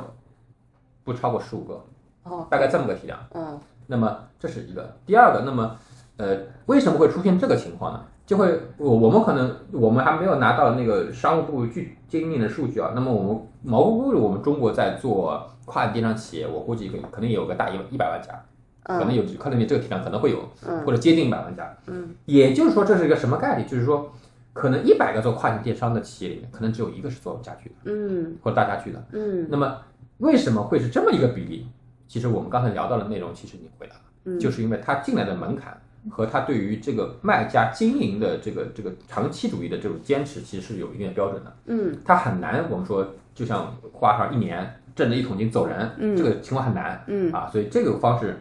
[1.05, 1.85] 不超过十五个，
[2.25, 3.19] 哦，大概这么个体量。
[3.35, 5.77] 嗯，那么这是一个，第二个，那么
[6.17, 6.37] 呃，
[6.67, 8.05] 为什么会出现这个情况呢？
[8.27, 18.43] 就会我我们可能我们还没有拿到那个商务部具经营的数据啊，那么我们毛估估我们中国在做跨境电商企业，我估计可可能有个大一一百万家，
[18.83, 20.39] 可能有可能你这个体量可能会有，
[20.87, 23.65] 或者接近一百万家，嗯，也就是说这是一个什么概率？
[23.65, 24.11] 就是说
[24.55, 29.77] 可能一百个做跨境电商的企业里面，可能只有一个是做家具的，嗯，或者大家具的，嗯，那么
[30.19, 31.67] 为什么会是这么一个比例？
[32.07, 34.39] 其实我们刚才聊到的内容，其实你回答了，嗯。
[34.39, 35.77] 就是因为他进来的门槛
[36.11, 41.57] 和他对于这个卖家经营的这个这个长期主义的这种坚持，其实是有一定的标准的。
[41.67, 41.99] 嗯。
[42.05, 46.17] 他很难，我们说就像花上一年挣着一桶金走人，嗯。
[46.17, 47.03] 这个情况很难。
[47.07, 47.33] 嗯。
[47.33, 48.39] 啊，所以这个方式，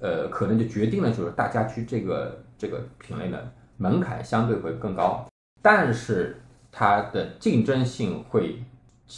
[0.00, 5.26] 呃，可能就决定了就是大家去这个这个品类的门槛相对会更高，
[5.60, 6.40] 但是
[6.72, 8.62] 它的竞争性会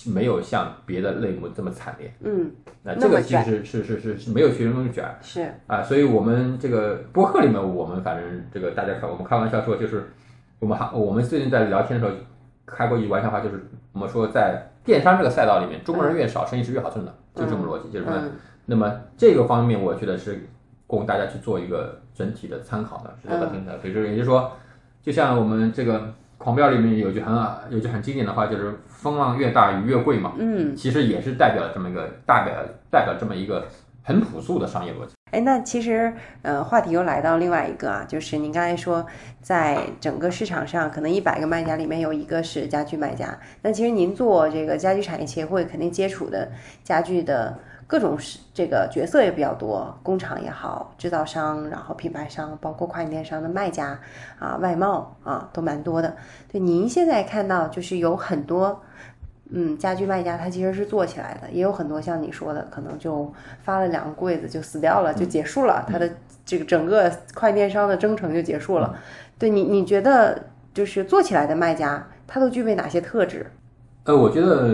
[0.06, 2.12] 没有像别的类目这么惨烈。
[2.20, 2.50] 嗯，
[2.82, 5.04] 那这个其实是是是是没有学生那么卷。
[5.22, 5.48] 是。
[5.66, 10.10] 啊，所以我们这个播客里面，我们反正这个大家开我们开玩笑说，就是
[10.58, 12.18] 我们还我们最近在聊天的时候
[12.66, 18.32] 开过一句玩笑话，就是我们说在电商这个赛道里面，中国人越少，生意是越好挣的，就这么逻辑，就是说，嗯。
[18.66, 20.48] 那么这个方面，我觉得是
[20.86, 23.78] 供大家去做一个整体的参考的，是这个听的。
[23.78, 24.50] 所以就是也就是说，
[25.02, 26.00] 就像我们这个
[26.38, 27.34] 《狂飙》里面有句很
[27.70, 30.32] 有句很经典的话，就是“风浪越大，鱼越贵”嘛。
[30.38, 32.54] 嗯，其实也是代表了这么一个代表
[32.90, 33.66] 代表这么一个
[34.02, 35.14] 很朴素的商业逻辑。
[35.30, 39.04] 哎，那其实呃，话题又来到另外一个啊，就是您刚才说，
[39.40, 43.36] 在整个市场上，可能一百个卖家里面有一个是家具卖家。
[43.62, 46.52] 那其实您做这个家具产业协会，肯定接触的
[46.84, 53.98] 家具的各种是这个角色也比较多，工厂也好，制造商，然后品牌商，包括跨境电商的卖家
[54.38, 56.16] 啊，外贸啊，都蛮多的。
[56.50, 58.80] 对，您现在看到就是有很多。
[59.50, 63.30] 嗯，家居卖家他其实是做起来的，也有很多像你说的，可能就
[63.62, 66.10] 发了两个柜子就死掉了，就结束了，他的
[66.46, 68.98] 这个整个快电商的征程就结束了。
[69.38, 70.42] 对你，你觉得
[70.72, 73.46] 就是做起来的卖家，他都具备哪些特质？
[74.04, 74.66] 呃，我觉得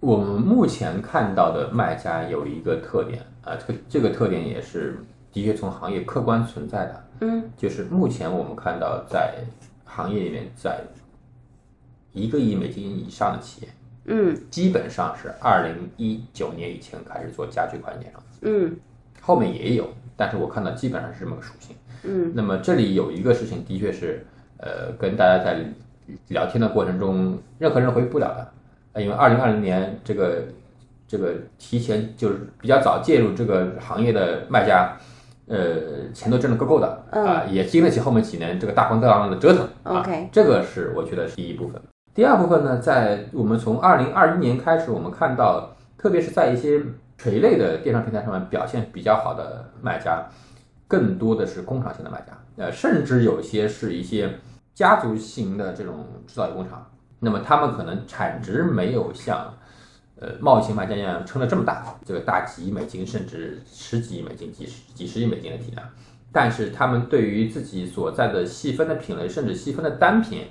[0.00, 4.98] 我们目前看到的卖家有一个特点啊，这个这个特点也是
[5.32, 9.34] 的确从行业客观存在的，嗯，就是目前我们看到在
[9.84, 10.80] 行业里面，在
[12.12, 13.68] 一个亿美金以上的企业，
[14.06, 14.36] 嗯。
[14.50, 18.76] 基本上是二零一九年以前开始做家居跨境电商，嗯。
[19.20, 21.76] 后面也有，但是我看到基本上是这么个属性。
[22.04, 22.32] 嗯。
[22.34, 24.24] 那么这里有一个事情，的确是，
[24.58, 25.64] 呃，跟大家在
[26.28, 28.52] 聊天的过程中，任何人回避不了的，呃
[28.98, 30.44] 因为二零二零年这个
[31.06, 34.96] 这个提前就是比较早介入这个行业的卖家，
[35.46, 41.80] 呃，钱都挣得够够的，啊、也经得起后面几年这个大风大浪的折腾啊这个是我觉得是第一部分。
[42.14, 46.82] 第二部分呢，在我们从二零二一年开始，我们看到，特别是在一些
[47.16, 50.26] 垂类的电商平台上面表现比较好的卖家，
[50.88, 54.30] 更多的是工厂型的卖家，呃，甚至有些是一些
[54.74, 56.84] 家族型的这种制造业工厂。
[57.20, 59.54] 那么他们可能产值没有像
[60.20, 65.84] 呃贸易型卖家一样撑得这么大，这个大几亿美金，甚至十几亿美金、几十几十亿美金的体量，
[66.32, 70.46] 但是他们对于自己所在的细分的品类，甚至细分的单品，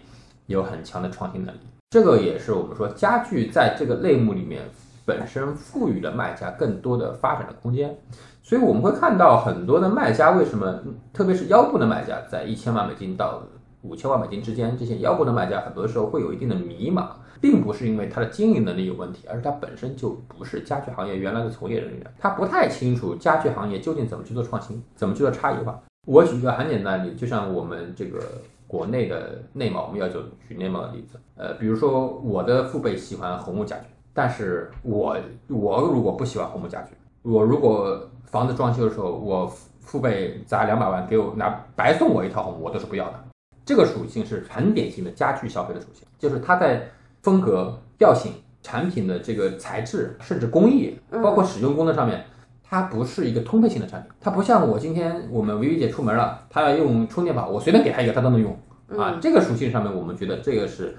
[0.48, 1.60] 有很强的创新能力。
[1.90, 4.64] 这个也是我们说家具在这个类目里面
[5.06, 7.98] 本身赋予了卖家更多的发展的空间。
[8.44, 10.82] 所以我们会看到很多的卖家为什么，
[11.14, 13.44] 特别是腰部的卖家，在一千万美金到
[13.82, 17.08] 五千万美金之间，这些腰部的卖家很多时候会有一定的迷茫，
[17.40, 25.80] 并不是因为他的经营能力有问题，而是他本身就不是家具行业原来的从业人员，他不太清楚家具行业究竟怎么去做创新，怎么去做差异化。
[26.06, 28.20] 我举一个很简单的例子，就像我们这个
[28.66, 35.18] 国内的内贸，我们要就举内贸的例子，呃，比如说我的父辈喜欢红木家具，但是我
[35.50, 43.27] 我如果不喜欢红木家具，我如果房子装修的时候，我父父辈砸两百万给我拿白送我一套红木，我都是不要的。
[43.68, 46.90] 这个属性是很典型的家具消费的属性，就是它在
[47.22, 48.32] 风格、调性、
[48.64, 52.24] 产品的这个材质，甚至工艺，包括使用功能上面，
[52.64, 54.10] 它不是一个通配性的产品。
[54.22, 58.58] 它不像我今天我们维维姐出门了，她要用充电宝，我随便给她一个，她都能用
[58.98, 59.20] 啊。
[59.22, 60.98] 这个属性上面，我们觉得这个是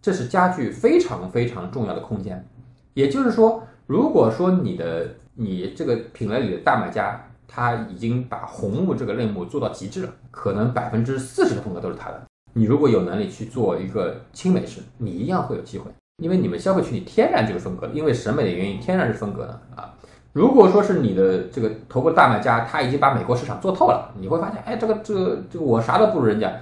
[0.00, 2.48] 这是家具非常非常重要的空间。
[2.92, 12.22] 也就是说，如果说你的你这个品类里的大买家，他已经把红木这个类目做到极致了，可能百分之四十的风格都是他的。
[12.52, 15.90] 你如果有能力去做一个轻美式，你一样会有机会，
[16.22, 19.94] 因为你们消费群体天然就是风格，因为审美的原因天然是风格的啊。
[20.32, 26.52] 如果说是你的这个头部大卖家，他已经把美国市场做透了，你会发现，哎，这个这个这个我啥都不如人家，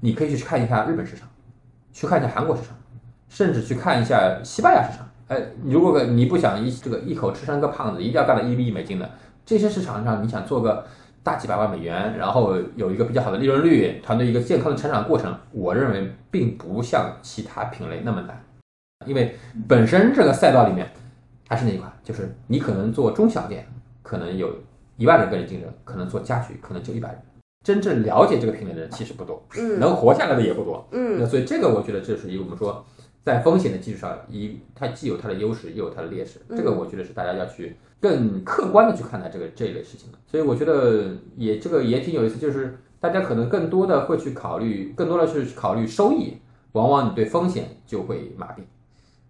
[0.00, 1.28] 你可以去看一下日本市场，
[1.92, 2.76] 去看一下韩国市场，
[3.28, 5.06] 甚至去看一下西班牙市场。
[5.28, 9.10] 哎，如果你不想一这个一口吃成个胖子，一定要干到一亿美金的
[9.44, 10.86] 这些市场上，你想做个
[11.22, 18.44] 大几百万美元，然后有一个比较好的利润率，团队一个健康的成长过程，我认为并不像其他品类那么难，
[19.06, 19.36] 因为
[19.68, 20.90] 本身这个赛道里面
[21.48, 23.66] 还是那一款，就是你可能做中小店，
[24.02, 24.52] 可能有
[24.96, 27.18] 一万人跟你竞争，可能做家具可能就一百人，
[27.64, 30.86] 真正了解这个品类的人其实不多，嗯能活下来的也不多。
[30.92, 32.84] 嗯那所以这个我觉得这是一个我们说
[33.24, 36.40] 在风险的基础上，一它既有它的优势，又有它的劣势。
[36.50, 40.18] 这个我觉得是大家要去更客观的去看待这个这一类事情的。
[40.26, 46.36] 所以我觉得也这个也挺有意思，就是大家可能更多的会去考虑，更多的是考虑收益，
[46.72, 48.62] 往往你对风险就会麻痹。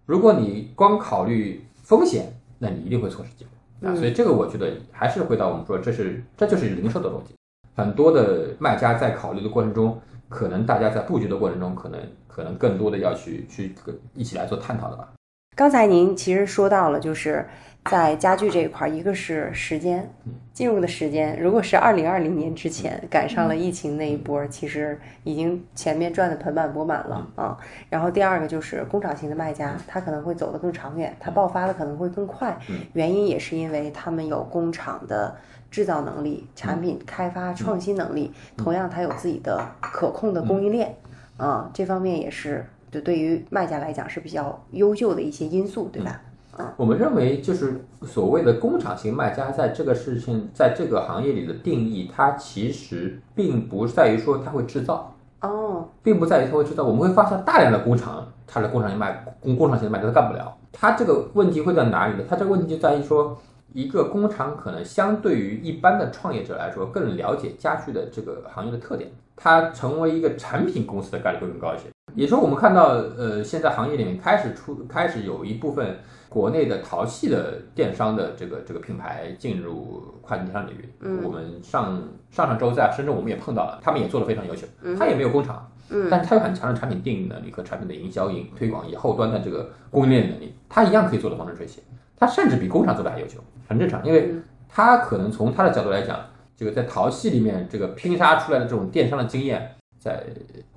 [0.05, 3.95] 如果你光考虑风险，那你一定会错失机会啊。
[3.95, 7.35] 所以这个我觉得还是回到我们说，这是这就是零售的逻辑。
[7.75, 13.75] 很多的卖家在考虑的过程中，可能大家在布局的过程中，可能可能更多的要去去
[14.13, 15.09] 一起来做探讨的吧。
[15.55, 17.47] 刚才您其实说到了，就是
[17.85, 20.11] 在家具这一块，一个是时间
[20.51, 27.55] 进入的时间，如果是二零二零年之前赶上了疫情那一波，其实已经前面赚的盆满钵满了啊。
[27.87, 32.57] 然后第二个就是工厂型的卖家，他可能会走得更长远，他爆发的可能会更快，
[32.93, 35.35] 原因也是因为他们有工厂的
[35.73, 40.95] 制造能力、产品开发创新能力，同样它有自己的可控的供应链
[41.37, 42.63] 啊，这方面也是。
[42.91, 46.21] 就对于卖家来讲是比较优秀的一些因素，对吧？
[46.59, 56.83] 嗯，我们认为就是所谓的工厂型卖家，在这个事情，在这个行业里的定义，它其实并不在于说它会制造哦，并不在于它会制造。
[56.83, 60.55] 我们会发现大量的工厂，它的工厂型卖工工厂型卖家都干不了。
[60.71, 62.23] 它这个问题会在哪里呢？
[62.29, 63.35] 它这个问题就在于说，
[63.73, 71.85] 一个工厂可能相对于一般的创业者来说，更了解家具的这个行业的特点，它成为一个产品公司的概率会更高一些。
[72.15, 75.97] 也说，我们看到，呃，现在行业里面开始出，开始有一部分
[76.29, 80.93] 国内的淘系的电商的这个这个品牌进入跨境电商领域。
[80.99, 84.67] 嗯，我们上上上周在深圳，我们也碰到了，他们也做的非常优秀。
[84.83, 91.81] 嗯，他也没有工厂，嗯，但是他有很强的产品定义能力和产品的营销、营推广以后端的这个供应链能力，他一样可以做的风生水起。
[92.15, 94.35] 他甚至比工厂做的还优秀，很正常，因为
[94.67, 96.19] 他可能从他的角度来讲，
[96.55, 99.75] 这个在淘系里面这个拼杀出来的这种电商的经验。
[99.99, 100.21] 在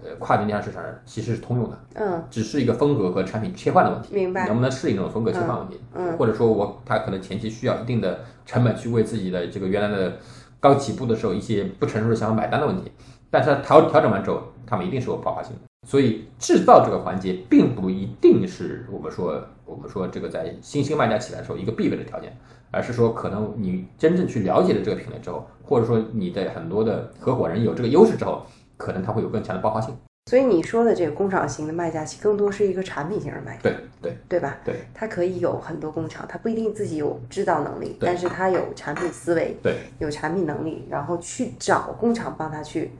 [0.04, 4.46] 呃跨境电商市场上其实是通用的，嗯，只是一个风格和产品切换的问题，明白？
[4.46, 5.80] 能不能适应这种风格切换问题？
[5.96, 10.16] 嗯，或者说我他可能前期需要一定的成本去为自己的这个原来的
[10.60, 12.92] 刚起步的时候一些不成熟的想法买单的问题，
[13.28, 15.60] 但是他调调整完之后，他们一定是有爆发性的。
[15.86, 22.36] 所以制造这个环节并不一定是我们说我们说这个在新兴卖家起来的时候一个必备的条件，
[22.70, 28.44] 而是说可能你真正去了解了这个品类之后，或者说你的很多的合伙人有这个优势之后。
[28.78, 29.96] 可能他会有更强的爆发性，
[30.26, 34.58] 所以你说的这个工厂型的卖家，其实更多是一个产品型的卖家，对对对吧？
[34.62, 42.90] 对，它可以有很多工厂，它不一定自己有制造能力，但是它有产品思维，对，有产品能力，然后去找工厂帮他去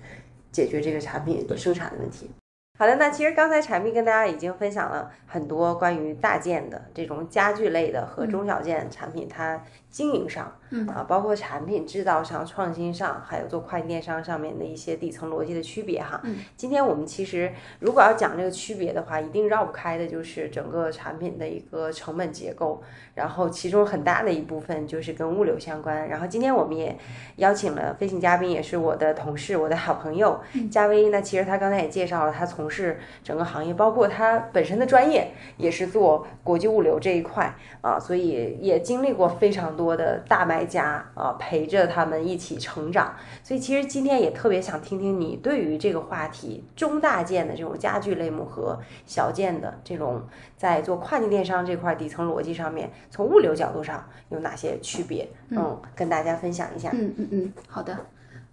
[0.50, 2.30] 解决这个产品生产的问题。
[2.78, 9.62] 好的，那其实刚才产品跟大家已经分享了很多关于大件的这种家具类的和中小件产品，它。
[9.88, 16.20] 经营上，嗯啊，包括产品制造上、创新上，还有做跨境电商上面的一些底层逻辑的区别哈。
[16.24, 17.50] 嗯，今天我们其实
[17.80, 22.82] 如果要讲这个区别的话，一定绕不开的就是整个产品的一个成本结构，
[23.14, 26.08] 然后其中很大的一部分就是跟物流相关。
[26.08, 26.94] 然后今天我们也
[27.36, 30.38] 邀请了飞行嘉宾，也是我的同事，我的好朋友
[30.70, 31.08] 嘉威。
[31.08, 39.86] 那其实他刚才也介绍了，他从事整个行业，包括他本身的专业也是做国际物流这一块啊，所以也经历过非常多。
[39.86, 50.22] 多的大卖家啊，陪着他们一起成长，所以其实今天也特别想听听你对于这个话题中大件的这种家具类目和小件的这种
[50.56, 55.28] 在做跨境电商这块底层逻辑上面，从物流角度上有哪些区别？
[55.50, 56.90] 嗯，跟大家分享一下。
[56.92, 57.96] 嗯嗯嗯，好的。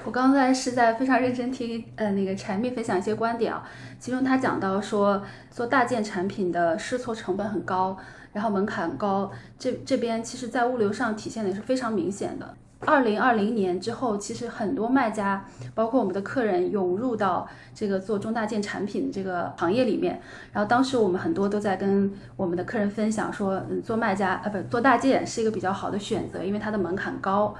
[0.05, 3.63] 我刚才是在非常认真听呃那个柴蜜分享一些观点啊，
[3.99, 7.97] 其中他讲到说做大件产品的试错成本很高。
[8.33, 12.53] 然后门槛高，这这边其实，在物流上体现的是非常明显的。
[12.85, 20.19] 二零二零年之后，其实很多卖家，包括我们的客人，涌入到这个做中大件产品这个行业里面。
[20.51, 27.55] 然后当时我们很多都在跟我们的客人分享说，嗯，做卖家啊，不做大件是一个比较好的选择，因为它的门槛高。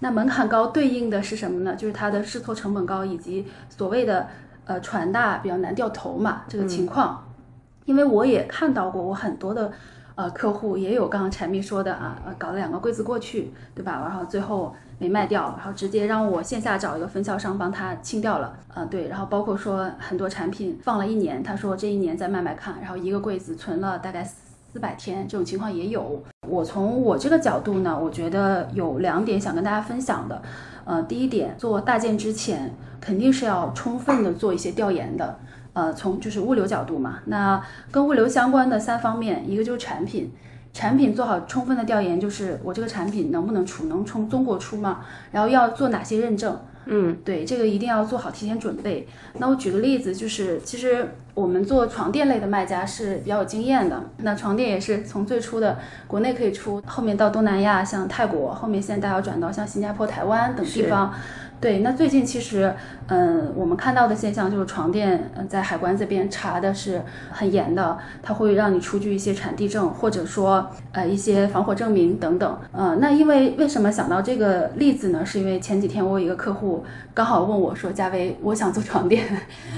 [0.00, 1.74] 那门槛高对应的是什么呢？
[1.74, 4.26] 就是它的试错成本高，以及所谓的
[4.66, 7.26] 呃船大比较难掉头嘛这个情况。
[7.86, 9.72] 因为我也看到过，我很多的。
[10.20, 14.02] 呃，客户也有刚刚柴蜜说的啊，搞了两个柜子过去，对吧？
[14.02, 18.52] 然后最后没卖掉，然后直接让我线下找一个分销商帮他清掉了。
[18.74, 19.08] 嗯，对。
[19.08, 26.22] 然后包括说很多产品放了一年，他说这一年再卖卖看，然后一个柜子存了大概四百天，这种情况也有。
[26.46, 30.42] 我从我这个角度呢，我觉得有两点想跟大家分享的。
[30.84, 35.38] 呃，第一点，做大件之前肯定是要充分的做一些调研的。
[35.80, 37.58] 呃，从就是物流角度嘛，那
[37.90, 40.30] 跟物流相关的三方面，一个就是产品，
[40.74, 45.00] 产品做好充分的调研，就是我这个产品能不能出，能从中国出吗？
[45.32, 46.54] 然后要做哪些认证？
[46.84, 49.08] 嗯，对，这个一定要做好提前准备。
[49.38, 54.02] 那我举个例子，就是其实我们做床垫类的卖家是比较有经验的。
[54.18, 61.14] 那床垫也是从最初的国内可以出，后面到东南亚，像泰国，后面现在大要转到像新加坡、台湾等地方。
[61.60, 62.74] 对，那最近其实，
[63.08, 72.58] 嗯，我们看到的现象就是床垫，嗯，在海关这边查的是很严的，它会让你出具一些产地证，或者说，呃，一些防火证明等等。
[72.72, 75.24] 呃，那因为为什么想到这个例子呢？
[75.26, 76.82] 是因为前几天我有一个客户
[77.12, 79.22] 刚好问我说：“嘉威，我想做床垫。”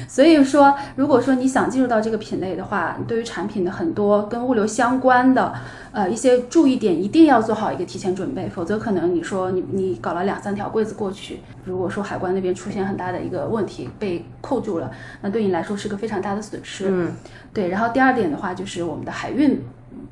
[0.06, 5.52] 所以说，如果说你想进入到这个品类的话，对于产品的很多跟物流相关的。
[5.92, 14.90] 呃，一些注意点一定要做好一个提前准备，否则可能你说你你搞了两三条柜子过去，如果说海关那边出现很大的一个问题被扣住了，
[15.20, 16.86] 那对你来说是个非常大的损失。
[16.88, 17.12] 嗯，
[17.52, 17.68] 对。
[17.68, 19.62] 然后第二点的话就是我们的海运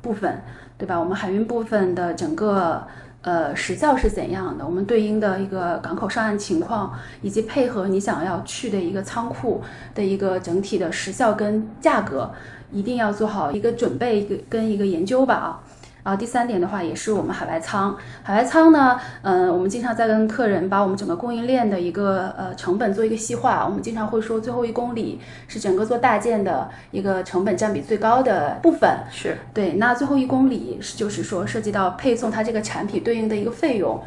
[0.03, 0.39] 部分，
[0.77, 0.99] 对吧？
[0.99, 2.85] 我们海运部分的整个
[3.23, 4.63] 呃时效是怎样的？
[4.63, 9.61] 我们对应的一个港口上岸情况，以及配合你想要去的一个仓库
[9.95, 12.31] 的一个整体的时效跟价格，
[12.71, 15.63] 一定要做好一个准备，一个跟一个研究吧啊。
[16.03, 17.95] 然后第三点的话，也是我们海外仓。
[18.23, 23.65] 海外仓呢，嗯，我们经常在跟客人把我们整个供应链的一个呃成本做一个细化。
[23.65, 28.89] 我们经常会说，最后一公里是整个做大件的一个成本占比最高的部分。
[29.11, 34.01] 是对，那最后一公里是就是说涉及到配送它这个产品对应的一个费用。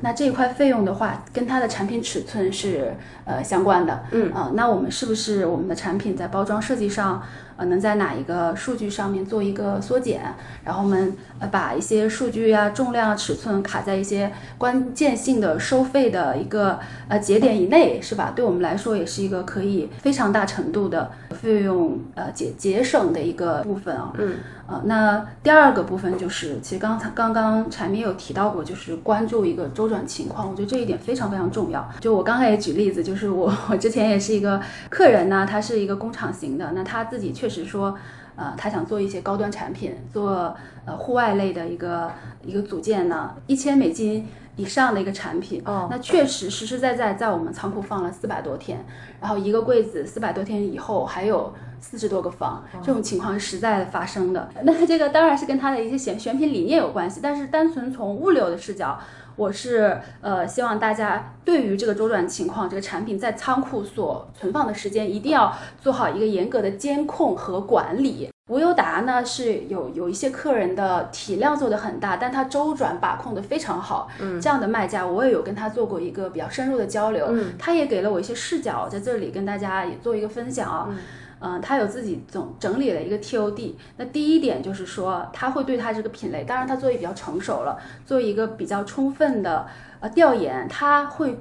[0.00, 2.94] 那这一块费用的话，跟它的产品尺寸是
[3.24, 4.04] 呃相关的。
[4.10, 7.22] 嗯啊，那我们是不是我们的产品在包装设计上？
[7.56, 10.20] 呃，能在哪一个数据上面做一个缩减，
[10.64, 16.78] 然后我们呃把一些数据啊、重量、啊、尺寸卡在一些关键性的收费的一个
[17.08, 18.32] 呃节点以内，是吧？
[18.34, 24.12] 对我们来说也是一个可以非常大程度的费用呃节节省的一个部分啊。
[24.18, 24.34] 嗯。
[24.68, 31.88] 呃，那第二个部分就是，其实刚才刚刚柴明有提到过，就是关注一个周转情况，我觉得这一点非常非常重要。
[32.00, 37.96] 就我刚才也举例子，就是我我之前也是一个客人呢，他是一个工厂型的，那他自己确实说，
[38.36, 42.10] 呃，他想做一些高端产品，做呃户外类的一个
[42.44, 44.26] 一个组件呢，一千美金
[44.56, 48.84] 以上的一个产品，哦，那确实实实在在在我们仓库放了四百多天，
[49.20, 51.52] 然后一个柜子四百多天以后还有。
[51.78, 54.48] 四十多个房，这种情况是实在发生的。
[54.62, 58.98] 那这个当然是跟他的一些选选品理念有关系，但是单纯从物流的视角，
[59.36, 68.30] 我是呃希望大家对于这个周转情况，这个产品在仓库所存放的时间，一定要做好一个严格的监控和管理。
[68.48, 74.08] 无忧达呢是有有一些客人的体量做的很大，但他周转把控的非常好。
[74.20, 77.26] 嗯，这样的卖家我也有跟他做过一个比较深入的交流。
[77.28, 80.86] 嗯，他也给了我一些视角，在这里跟大家也做一个分享啊。
[80.88, 80.98] 嗯。
[81.38, 83.74] 嗯，他有自己总整理了一个 TOD。
[83.98, 89.66] 那第一点就是说，他会对他这个品类，当然他做也比较成熟了，做一个比较充分的
[90.00, 91.38] 呃调研，他会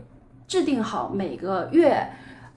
[0.47, 2.09] 制定好每个月，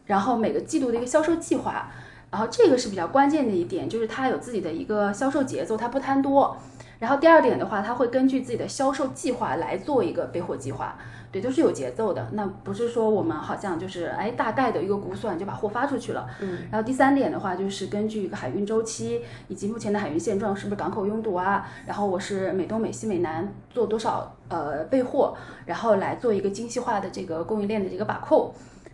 [0.06, 1.90] 然后每个季度的一个销售计划。
[2.30, 6.56] 然后这个是比较关键的一点，就是他有自己的一个销售节奏，他不贪多。
[6.98, 10.98] 然后第二点的话，他会根据自己的销售计划来做一个备货计划。
[11.38, 12.28] 对，都是有节奏的。
[12.32, 16.28] 那不是说我们好像就是哎大概的一个估算就把货发出去了。
[16.40, 16.58] 嗯。
[16.70, 21.66] 然后第三点的话，就是根据一个海运周期以及目前的海运现状，是不是港口拥堵啊？
[21.86, 28.52] 然后我是美东、美西、美南做多少呃备货，然后来做一个精细化的这个供应链的这个把控。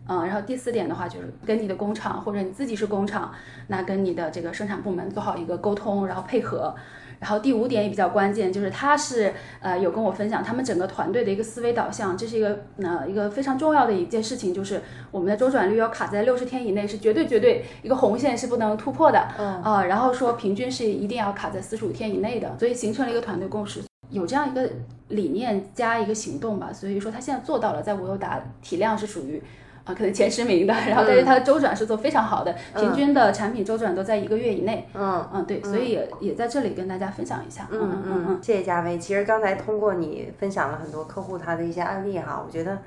[0.08, 0.26] 嗯。
[0.26, 3.32] 然后第四点的话，就是跟你的工厂或者你自己是工厂，
[3.68, 6.74] 那跟你的这个生产部门做好一个沟通，然后配合。
[7.20, 24.68] 然后第五点也比较关键，就是他是呃有跟我分享他们整个团队的一个思维导向，这是一个呃一个非常重要的一件事情，就是我们的周转率要卡在六十天以内，是绝对绝对一个红线是不能突破的，嗯啊，然后说平均是一定要卡在四十五天以内的，所以形成了一个团队共识，有这样一个
[25.08, 29.42] 理念加一个行动吧，所以说他现在做到了，在无忧达体量是属于。
[29.84, 34.88] 啊，可能前十名的，然后但是它的周转是做非常好的，平均的产品周转都在一个月以内。
[34.94, 37.68] 嗯嗯，对，所以也也在这里跟大家分享一下。
[37.70, 38.98] 嗯嗯嗯，谢谢嘉薇。
[38.98, 42.78] 其实刚才通过你分享了很多客户他的一些案例哈，我觉得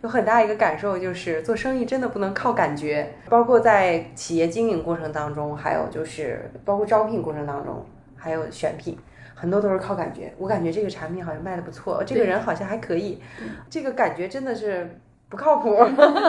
[0.00, 7.84] 有很大一个感受就是做生意真的不能靠感觉，包括在企业经营过程当中，还有就是包括招聘过程当中，
[8.16, 8.96] 还有选品，
[9.34, 10.32] 很多都是靠感觉。
[10.38, 13.20] 我感觉这个产品好像卖的不错，这个人好像还可以，
[13.68, 14.98] 这个感觉真的是。
[15.28, 15.76] 不靠谱，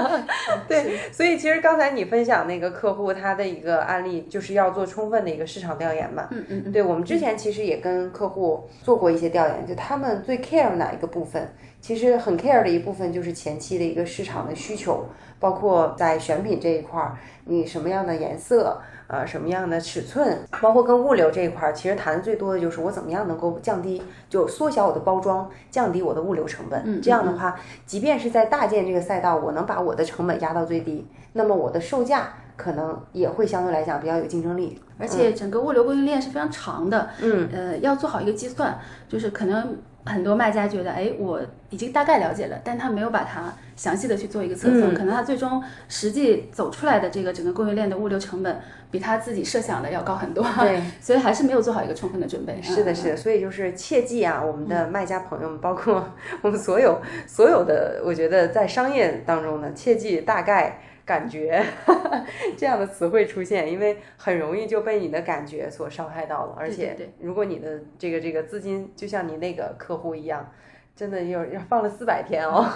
[0.67, 6.27] 对，所以其实刚才你分享那个客户他的一个案例，就是要做充分的一个市场调研嘛。
[6.31, 6.71] 嗯嗯。
[6.71, 11.47] 对我们之前其实也跟客户做过一些调研，就他们最 care 哪一个部分，
[11.79, 15.05] 其实很 care 的一部分就是前期的一个市场的需求，
[15.39, 26.81] 包括在选品这一块儿，你什么样的颜色，呃，什么样的尺寸，包括跟物流这一块儿，其实谈的最多的就是我怎么样能够降低，就缩小我的包装，降低我的物流成本。
[26.85, 34.81] 嗯这样的话，即便是在大件这个赛道，我能把我的成本压到最低，那么我的售价可能也会相对来讲比较有竞争力。
[34.99, 38.77] 而且整个物流供应链是非常长的，嗯，呃，要做好一个计算，
[39.07, 39.77] 就是可能
[40.07, 52.59] 很多卖家觉得，哎，我已经大概了解了，但他没有把它详细的去做一个测算，嗯可能他最终实际走出来的这个整个供应链的物流成本比他自己设想的要高很多，对， 所以还是没有做好一个充分的准备。
[52.61, 60.79] 是的，嗯是的，所以就是切记啊，我们的卖家朋友们，包括我们所有所有的，我觉得在商业当中呢，切记大概。
[61.07, 61.63] 感觉
[62.57, 70.51] 这样的词汇出现，因为很容易就被你的感觉所伤害到了，而且对如果你的这个这个资金就像你那个客户一样，
[70.93, 72.67] 真的要要放了四百天哦，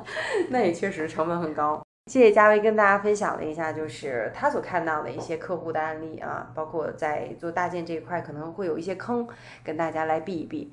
[0.50, 1.82] 那也确实成本很高。
[2.10, 9.26] 谢谢嘉威跟大家分享了一下，就是他所看到的一些客户的案例啊，包括在做搭建这一块可能会有一些坑，
[9.64, 10.70] 跟大家来避一避。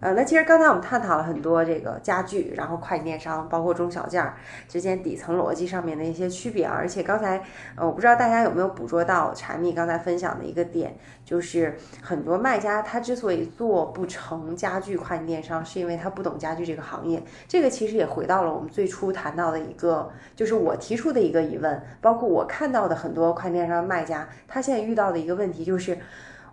[0.00, 4.36] 呃，那其实刚才我们探讨了很多这个家具，然后跨境电商，包括中小件儿
[4.68, 6.72] 之间底层逻辑上面的一些区别啊。
[6.72, 7.42] 而且刚才
[7.74, 10.94] 呃，我不知道大家有没有捕捉到柴米刚才分享的一个点，
[11.24, 17.20] 就是很多卖家他之所以做不成家具跨境电商，是因为他不懂家具这个行业。
[17.48, 25.98] 这个其实也回到了我们最初谈到的一个，就是我提出的一个疑问，包括我看到的很多跨境电商卖家，他现在遇到的一个问题就是。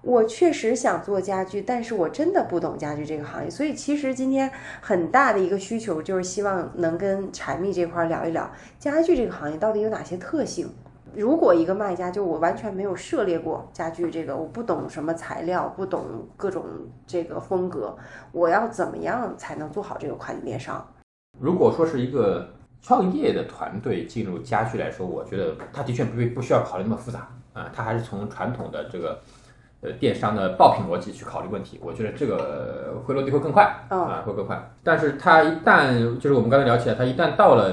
[0.06, 8.48] 我确实想做家具，但是我真的不懂家具这个行业，所以其实今天很大的一个需求就是希望能跟柴蜜这块聊一聊
[8.78, 10.70] 家具这个行业到底有哪些特性。
[11.16, 16.06] 如果一个卖家就我完全没有涉猎过家具这个，我不懂什么材料，不懂
[16.38, 16.64] 各种
[17.08, 17.98] 这个风格，
[18.32, 20.86] 我要怎么样才能做好这个跨境电商？
[21.40, 22.48] 如果说是一个
[22.80, 29.20] 创业的团队进入家具来说，我觉得他的确不不需要考虑那么复杂啊，他还是从传统的这个
[29.86, 34.72] 呃电商的爆品逻辑去考虑问题，我觉得这个呃会落地会更快嗯啊，会更快。
[34.84, 37.72] 但是它一旦就是我们刚才聊起来，它一旦到了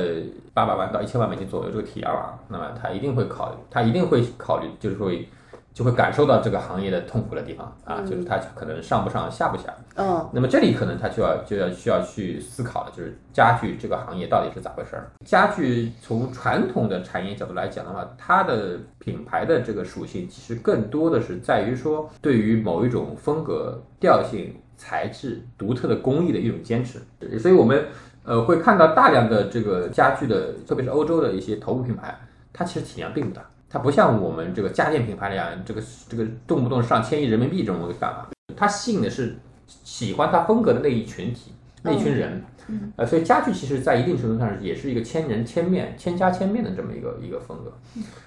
[0.55, 5.27] 八百万到一千万美金左右这个体量啊，那么它一定会考虑，他一定会考虑，就是会
[5.75, 9.65] 就会感受到这个行业的痛苦的地方啊，就是他可能上不上下不下。
[9.97, 15.11] 嗯那么这里可能他就要就要需要去思考了就是家具这个行业到底是咋回事儿。
[15.25, 27.01] 家具从传统的产业角度来讲的话，它的品牌的这个属性其实更多的是在于说对于某一种风格、调性、材质、独特的工艺的一种坚持。
[27.39, 27.87] 所以我们
[28.25, 32.19] 呃会看到大量的这个家具的，特别是欧洲的一些头部品牌，
[32.53, 33.43] 它其实体量并不大。
[33.73, 41.53] 它不像我们这个家电品牌那样，这个这个动不动上千亿人民币这种干法，它吸引的是喜欢它风格的那一群体、
[41.83, 42.45] 那一群人。
[42.69, 47.73] 嗯，呃，所以家具其实在一定程度上也是一个千人千面、千家千面的这么一个一个风格。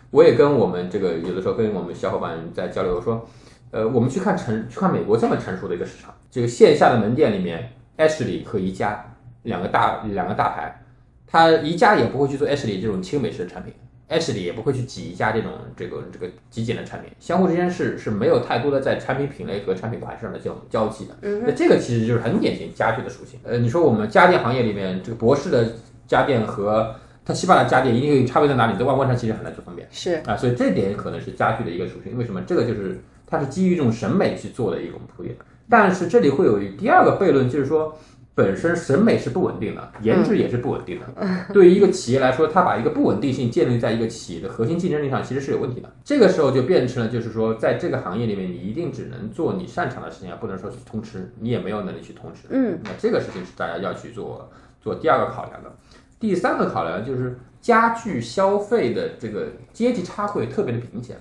[0.09, 3.25] 我也跟我们这个有的时候跟我们小伙伴在交流说，
[3.69, 10.83] 呃，我们去看成去看美国这么成熟的一个市场，这个线下的门店里面，Ashley 和宜家两个大两个大牌，
[11.27, 13.73] 它宜家也不会去做 Ashley 这种轻美式的产品。
[14.07, 21.15] Ashley 也不会去挤一家这种这个这个极简的产品，相互之间是是没有太多的在产品品类和产品款式上的这种交集的。
[21.23, 23.39] 嗯那这个其实就是很典型家具的属性。
[23.43, 25.73] 呃，你说我们家电行业里面，这个博士的
[26.07, 26.95] 家电和
[27.25, 28.77] 它西班牙家电一定差别在哪里？
[28.77, 32.15] 在外观上其实很难去分辨是啊，所以这点可能是家具的一个属性。
[32.15, 32.41] 为什么？
[32.43, 35.35] 这个就是它是基于一种审美去做的一种铺垫。
[35.67, 37.97] 但是这里会有第二个悖论，就是说。
[38.35, 41.53] 本身审美是不稳定的，颜值也是不稳定的。
[41.53, 45.89] 对于一个企业来说，它把一个不稳定性建立在一个企业的核心竞争力上，其实是有问题的。
[46.03, 52.41] 这个时候就变成了，就是说，在这个行业里面，你一定只能做你擅长的事情，而不能说去通吃，你也没有能力去通吃。
[52.49, 55.73] 嗯，那这个事情是大家要去做做第二个考量的。
[56.19, 61.15] 第三个考量就是家具消费的这个阶级差会特别的明显。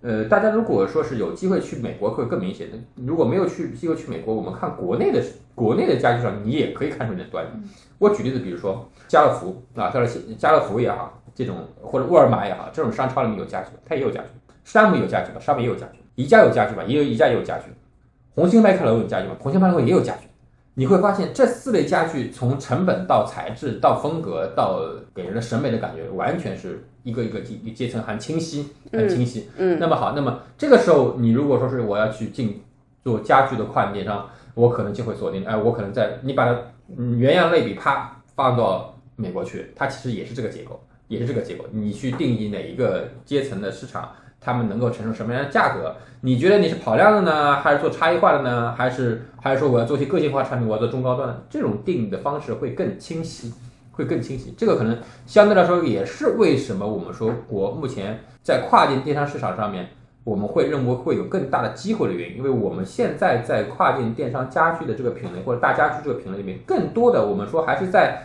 [0.00, 2.78] 呃，大家如果说是有机会去美国，会更明显的。
[3.04, 5.20] 如果没有去机会去美国，我们看国内的
[5.54, 7.68] 国内的家具上，你也可以看出一点端倪。
[7.98, 10.06] 我举例子，比如说家乐福啊，或者
[10.38, 14.28] 家乐福也好，这种或者沃尔玛也好，这种商超里面有家具，它也有家具。
[14.62, 15.98] 山姆有家具吧，山姆也有家具。
[16.14, 17.64] 宜家有家具吧，也有宜家也有家具。
[18.34, 20.28] 红星麦凯伦有家具吧，红星麦凯伦也有家具。
[20.74, 24.80] 你会发现这四类家具从成本到材质到风格到
[25.12, 29.48] 给人的审美的感觉，完全是一个一个阶阶层很清晰，很清晰。
[29.56, 32.62] 嗯那么好，那么这个时候你如果说是我要去进
[33.02, 36.58] 做家具的跨境电商，我可能就会锁定，哎，我可能在你把它
[36.96, 40.78] 嗯原样类比啪放到美国去，它其实也是这个结构，
[41.08, 41.64] 也是这个结构。
[41.72, 45.96] 你去定义哪一个阶层的市场，他们能够承受什么样的价格？
[46.20, 48.74] 你觉得你是跑量的呢，还是做差异化的呢？
[48.76, 51.46] 还是还是说我要做些个性化产品，我要做中高端的？
[51.48, 53.54] 这种定义的方式会更清晰，
[53.98, 54.54] 会更清晰。
[54.56, 54.96] 这个可能
[55.26, 59.88] 相对来说也是为什么我们说国目前在跨境电商市场上面，
[60.22, 68.22] 我们会认为会有更大的机会的原因，因为我们现在在跨境电商家居的这个品类或者大家居这个品类里面，更多的我们说还是在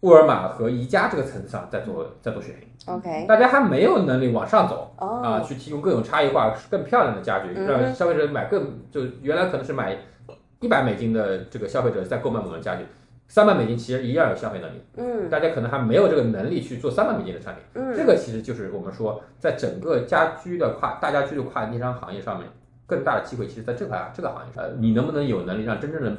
[0.00, 4.94] 沃尔玛和宜家这个层次上在做在做选品，OK，大家还没有能力往上走。
[4.98, 9.96] 哦，啊，去提供更有差异化、更漂亮的家具，嗯让消费者买更就原来可能是买
[10.60, 12.84] 一百美金的这个消费者在购买我们的家具，
[13.26, 17.64] 三百美金其实一样有消费能力，嗯大家可能还没有这个能力去做三百美金的产品。
[17.74, 22.48] 嗯，这个其实就是我们说在整个家居的跨大家居的跨境电商行业上面，
[22.86, 26.16] 更大的机会其实在这块这个行业上，呃，你能不能有能力让真正的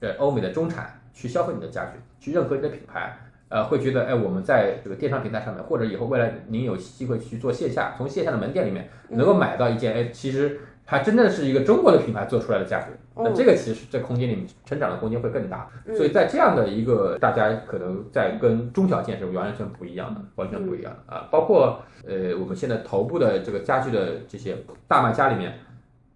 [0.00, 3.16] 呃欧美的中产去消费你的家具，去认可你的品牌？
[3.48, 12.90] 呃，会觉得，哎，我们在这个电商平台上面，或者以后未来您有机会去做线下，从线下的门店里面能够买到一件，哎，其实还真的是一个中国的品牌做出来的家具，
[13.22, 15.68] 那嗯这个其实在空间里面成长的空间会更大。
[15.86, 24.56] 嗯所以在这样的一个大家可能在跟中小件是完全不一样的，完全不一样的啊，包括呃我们现在头部的这个家具的这些
[24.86, 25.54] 大卖家里面。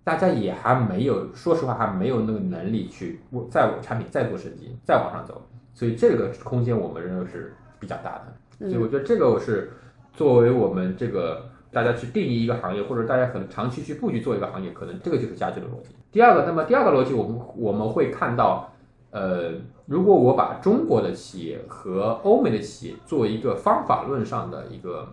[0.07, 5.41] 大家也还没有，说实话还没有那个能力去在我产品再做升级，再往上走，
[5.73, 8.25] 所以这个空间我们认为是比较大的。
[8.59, 9.73] 嗯所以我觉得这个是
[10.13, 15.91] 作为我们这个大家去定义一个行业，或者大家可能长期去布局做一个行业，可能这个就是家具的逻辑。
[16.13, 18.73] 第二个，那么第二个逻辑，我们我们会看到，
[19.11, 19.51] 呃，
[19.87, 25.09] 如果我把中国的企业和欧美的企业做一个方法论上的一个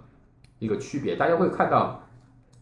[0.59, 2.07] 一个区别，大家会看到，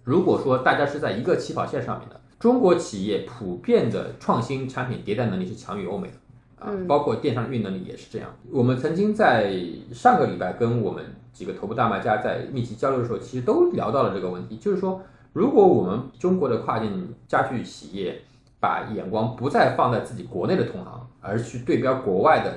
[0.03, 6.13] 如果说大家是在一个起跑线上面的，中国企业普遍的创新产品迭代能力是强于欧美的。
[6.59, 8.29] 啊嗯，包括电商运营能力也是这样。
[8.51, 9.53] 我们曾经在
[9.93, 11.05] 上个礼拜跟我们
[11.39, 18.21] 几个头部大卖家在密集交流的时候，其实都聊到了这个问题，就是说，如果我们中国的跨境家具企业
[18.59, 22.55] 把眼光不再放在自己国内的同行，而去对标国外的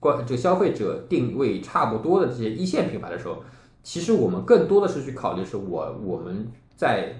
[0.00, 3.36] 关这个消费者定位差不多的这些一线品牌的时候，
[3.84, 7.14] 其实我们更多的是去考虑是我我们在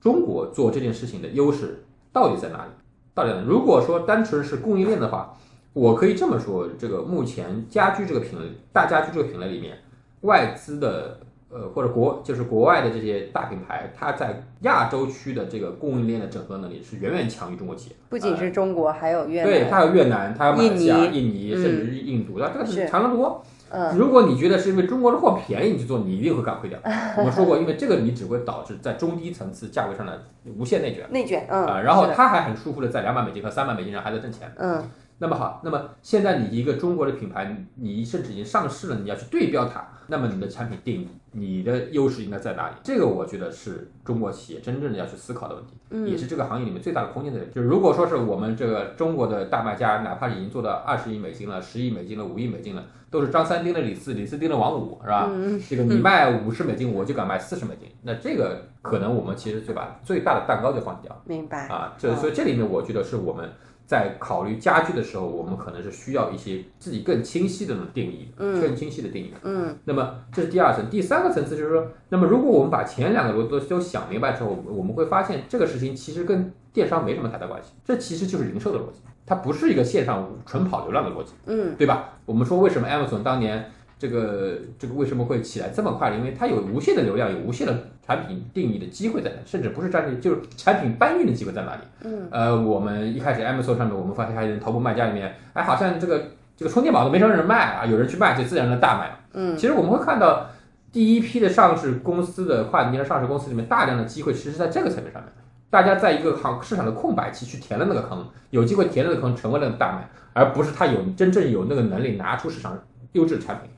[0.00, 2.72] 中国做这件事情的优势到底在哪里？
[3.14, 3.32] 到底？
[3.46, 5.32] 如果说单纯是供应链的话，
[5.72, 9.78] 我可以这么说，这个目前家居这个品类，大家居这个品类里面，
[10.26, 17.96] 外资的呃或者国就是国外的这些大品牌，它在亚洲区的这个供应链的整合能力是远远强于中国企业。
[18.10, 23.42] 不仅是中国，还有越南，对，它有越南，它有马来西亚、印尼印尼，嗯甚至是印度，那这个是是强得多。
[23.68, 26.78] 嗯如果你觉得是因为中国的货便宜你去做，你一定会干亏掉。
[27.18, 30.22] 我们说过，因为这个你只会导致在中低层次价位上的
[30.56, 34.50] 无限内卷内卷，嗯，啊，然后是的它还很舒服的在两百美金和三百美金上还在挣钱。
[34.56, 34.80] 嗯
[35.18, 42.74] 那么好，那么现在你一个中国的品牌，你甚至已经上市了，你要去对标它，那么你的产品定义，你的优势应该在哪里？
[42.82, 47.50] 这个我觉得是中国企业真正的要去思考的问题，嗯也是这个行业里面最大的空间在这里。
[47.52, 55.30] 就是如果说是我们这个中国的大卖家，哪怕已经做到二十亿美金了、十亿美金了、五亿美金了，都是张三盯着李四，李四盯着王五，是吧？
[55.32, 61.22] 嗯这个你卖五十美金，我就敢卖四十美金，那这个可能我们其实就把最大的蛋糕就放掉。
[61.24, 63.50] 明白，啊，这所以这里面我觉得是我们
[63.86, 69.32] 在考虑家具的时候，我们可能是需要一些自己更清晰的那种定义，嗯更清晰的定义。
[69.42, 82.14] 嗯那么这是第二层，第三个层次就是说，那么如果我们把前两个逻辑都都想明白之后，我们会发现这个事情其实跟电商没什么太大关系，这其实就是零售的逻辑，它不是一个线上纯跑流量的逻辑，嗯对吧？
[82.26, 86.10] 我们说为什么 Amazon 当年这个这个为什么会起来这么快？
[86.12, 87.74] 因为它有无限的流量，有无限的
[88.06, 91.80] 产品定义的机会在那，甚至不是产品，就是产品搬运的机会在哪里？
[92.02, 96.22] 嗯呃，我们一开始 Amazon 上面，我们发现还有头部卖家里面，哎，好像这个
[96.56, 99.20] 这个充电宝都没什么人卖啊，有人去卖就自然的大卖了。
[99.32, 100.46] 嗯其实我们会看到
[100.92, 105.32] 第一批的上市公司的跨境电商上市公司里面，大量的机会其实是在这个层面上面。
[105.68, 112.78] 大家在一个行市场的空白期去填了那个坑，有机会填了那个坑，成为了大卖，而不是他有真正有那个能力拿出市场
[113.12, 113.70] 优质产品。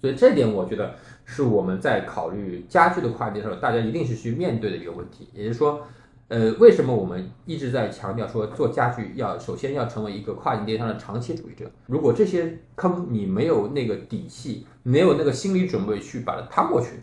[0.00, 0.94] 所以这点我觉得
[1.24, 5.28] 是我们在考虑家具的跨境的时候，大家一定是去面对的一个问题。
[5.32, 5.80] 也就是说，
[6.28, 11.64] 呃，为什么我们一直在强调说做家具要首先要成为一个跨境电商的长期主义者？
[11.86, 17.00] 如果这些坑你没有那个底气，没有那个心理准备去把它趟过去，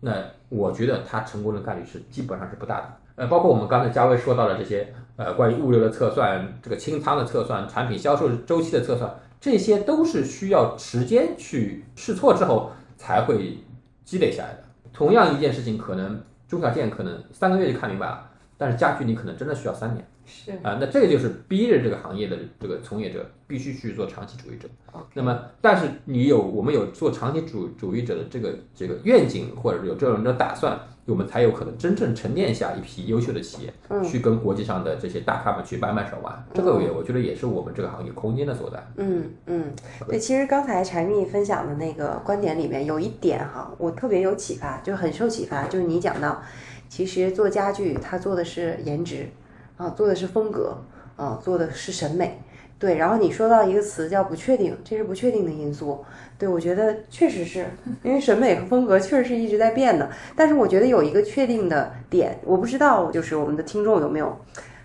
[0.00, 2.96] 那我觉得它成功的概率是基本上是不大的。
[3.16, 13.58] 呃，包括我们刚才嘉威说到的这些，呃，关于物流的测算、这个清仓的测算、产品销售周期的测算，这些都是需要时间去试错之后才会
[14.04, 14.64] 积累下来的。
[14.92, 18.27] 同样一件事情，可能中小件可能三个月就看明白了，
[18.58, 20.06] 但是家具你可能真的需要三年。
[20.26, 20.52] 是。
[20.62, 24.68] 啊、那这个就是逼着这个行业的这个从业者必须去做长期主义者。
[25.14, 36.46] 那么，但是你有我们有做长期主主义者的这个这个愿景，或者有这种的打算，我们才有可能真正沉淀下一批优秀的企业，去跟国际上的这些大咖们去掰掰手腕。
[36.52, 38.84] 这个也我觉得也是我们这个行业空间的所在。
[38.96, 39.72] 嗯嗯，
[40.06, 46.42] 对，其实刚才柴蜜分享的那个观点里面有一点哈，我特别有启发，就很受启发，就是你讲到，
[46.88, 49.28] 其实做家具它做的是颜值
[49.76, 50.78] 啊，做的是风格
[51.16, 52.40] 啊，做的是审美。
[52.78, 56.04] 对，然后你说到一个词叫不确定，这是不确定的因素。
[56.38, 57.66] 对，我觉得确实是
[58.04, 64.38] 因为审美和风格确实是一直在变的，但是我觉得有一个确定的点，我不知道就是我们的听众有没有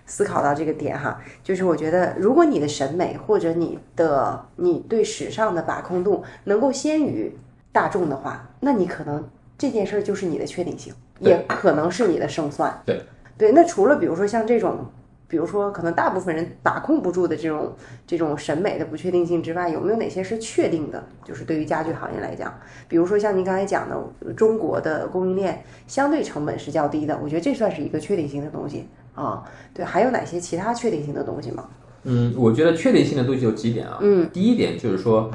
[0.06, 7.32] 思考到这个点哈，就是我觉得如果你的审美或者你的你对时尚的把控度能够先于
[7.70, 12.82] 大众的话，那你可能这件事儿就是你的确定性，也可能是你的胜算。
[12.84, 13.02] 对
[13.36, 14.86] 对，那除了比如说像这种。
[15.26, 17.74] 比如说，可能大部分人把控不住的这种
[18.06, 21.02] 这种审美的不确定性之外，有没有哪些是确定的？
[21.24, 22.56] 就是对于家具行业来讲，
[22.86, 29.42] 比如说像您刚才讲的，中国的供应链相对成本是较低的，我觉得这算是一个确定性的东西啊。
[29.72, 31.68] 对，还有哪些其他确定性的东西吗？
[32.04, 33.98] 嗯，我觉得确定性的东西有几点啊。
[34.02, 35.32] 嗯，第一点就是说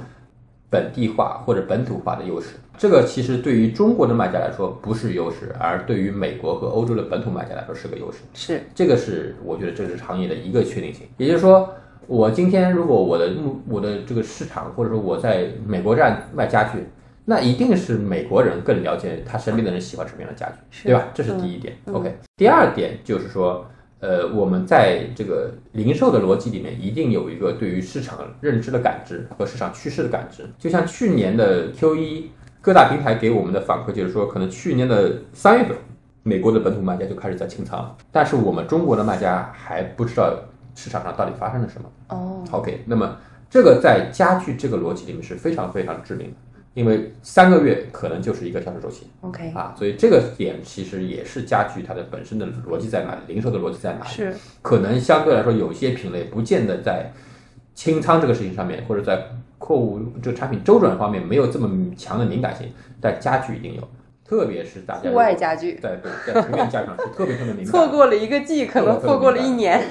[0.69, 8.19] 本地化或者本土化的优势，这个其实对于中国的卖家来说不是优势，而对于美国和欧洲的本土卖家来说是个优势。
[8.33, 11.05] 是，这个是我觉得这是行业的一个确定性。
[11.17, 11.69] 也就是说，
[12.07, 16.79] 我今天如果我的目我的这个市场，或者说我在美国站卖家具，
[17.25, 21.09] 那一定是美国人更了解他身边的人喜欢什么样的家具，对吧？
[21.13, 21.75] 这是第一点。
[21.91, 23.65] OK，第二点就是说。
[24.01, 30.45] 呃，我们在这个零售的逻辑里面，一定有一个对于市场认知的感知和市场趋势的感知。
[30.57, 32.31] 就像去年的 Q 一，
[32.61, 35.75] 各大平台给我们的反馈就是说，可能去年的三月份，
[36.23, 40.37] 美国的本土卖家就开始在清仓，但是我们中国的卖家还不知道
[40.75, 41.89] 市场上到底发生了什么。
[42.09, 43.17] 哦，OK，那么
[43.49, 46.35] 这个在家具这个逻辑里面是非常非常致命的，
[46.73, 49.07] 因为三个月可能就是一个销售周期。
[49.21, 54.09] OK，啊，所以这个点其实也是家具它的本身的逻辑在哪里，零售的逻辑在哪里？
[54.09, 57.11] 是，可能相对来说有些品类不见得在
[57.73, 59.25] 清仓这个事情上面，或者在
[59.59, 63.87] 货物这个产品周转方面没有这么强的敏感性，但家具一定有，
[64.25, 67.65] 特别是大家户外家具，在对在平面家具上是特别特别敏感。
[67.65, 69.83] 错过了一个季， 可能错过了一年。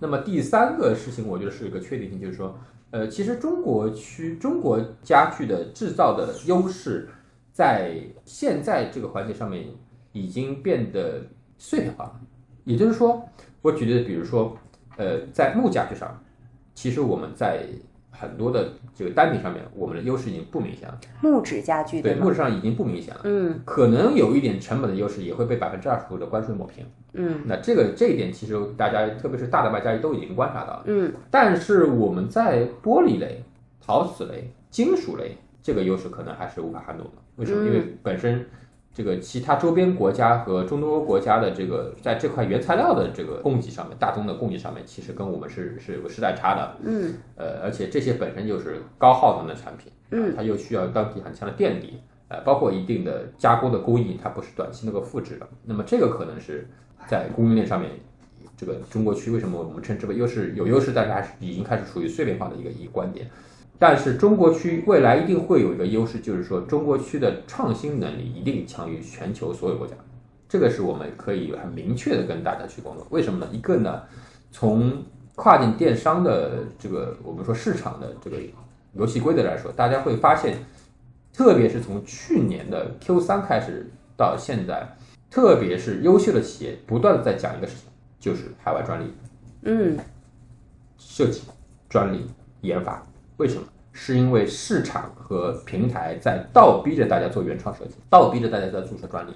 [0.00, 2.58] 那么第三个事情，我觉得是一个确定性，就是说，
[2.90, 7.08] 呃，其实中国区中国家具的制造的优势，
[7.52, 9.64] 在现在这个环节上面
[10.12, 11.22] 已经变得
[11.56, 12.20] 碎片化了。
[12.64, 13.22] 也就是说，
[13.60, 14.56] 我举例，比如说，
[14.96, 16.20] 呃，在木家具上，
[16.74, 17.64] 其实我们在
[18.12, 21.00] 很多的这个单品上面，我们的优势已经不明显了。
[21.22, 22.30] 木质家具对，木？
[22.30, 23.22] 质上已经不明显了。
[23.24, 26.86] 嗯可能有一点成本的优势，也会被百分之二十五的关税抹平。
[27.14, 30.82] 嗯那这个这一点，其实大家特别是大的卖家都已经观察到了。
[30.86, 33.42] 嗯但是我们在玻璃类、
[33.80, 37.12] 陶瓷类、金属类这个优势可能还是无法撼动的。
[37.36, 37.64] 为什么？
[37.64, 38.46] 嗯因为本身
[38.94, 46.76] 这个其他周边国家和中东欧国家的这个在这块原材料的这个供给上面，大宗的供给上面，其实跟我们是是有个时代差的。
[46.84, 55.48] 嗯呃，而且这些本身就是高耗能的产品，嗯，它又需要当地很强的电力，呃，包括一定的加工的工艺，它不是短期能够复制的。
[55.64, 56.68] 那么这个可能是
[57.06, 57.90] 在供应链上面，
[58.58, 63.26] 这个中国区为什么我们称之为优势有优势，但是还是已经开始处于碎片化的一个一个观点。
[63.78, 69.94] 但是中国区未来一定会有一个优势，就是说中国区的创新能力一定强于全球所有国家，
[70.48, 73.06] 这个是我们可以很明确的跟大家去工作。
[73.10, 73.48] 为什么呢？
[73.52, 74.02] 一个呢，
[74.50, 75.02] 从
[75.34, 78.36] 跨境电商的这个我们说市场的这个
[78.92, 80.58] 游戏规则来说，大家会发现，
[81.32, 84.96] 特别是从去年的 Q 三开始到现在，
[85.30, 87.86] 特别是优秀的企业不断的在讲一个事情，
[88.20, 89.12] 就是海外专利
[89.62, 89.98] 嗯
[90.98, 91.42] 设计、
[91.88, 92.26] 专利
[92.60, 93.04] 研发。
[93.36, 93.62] 为什么？
[93.94, 99.30] 是因为市场和平台在倒逼着大家做原创设计，倒逼着大家在注册专利。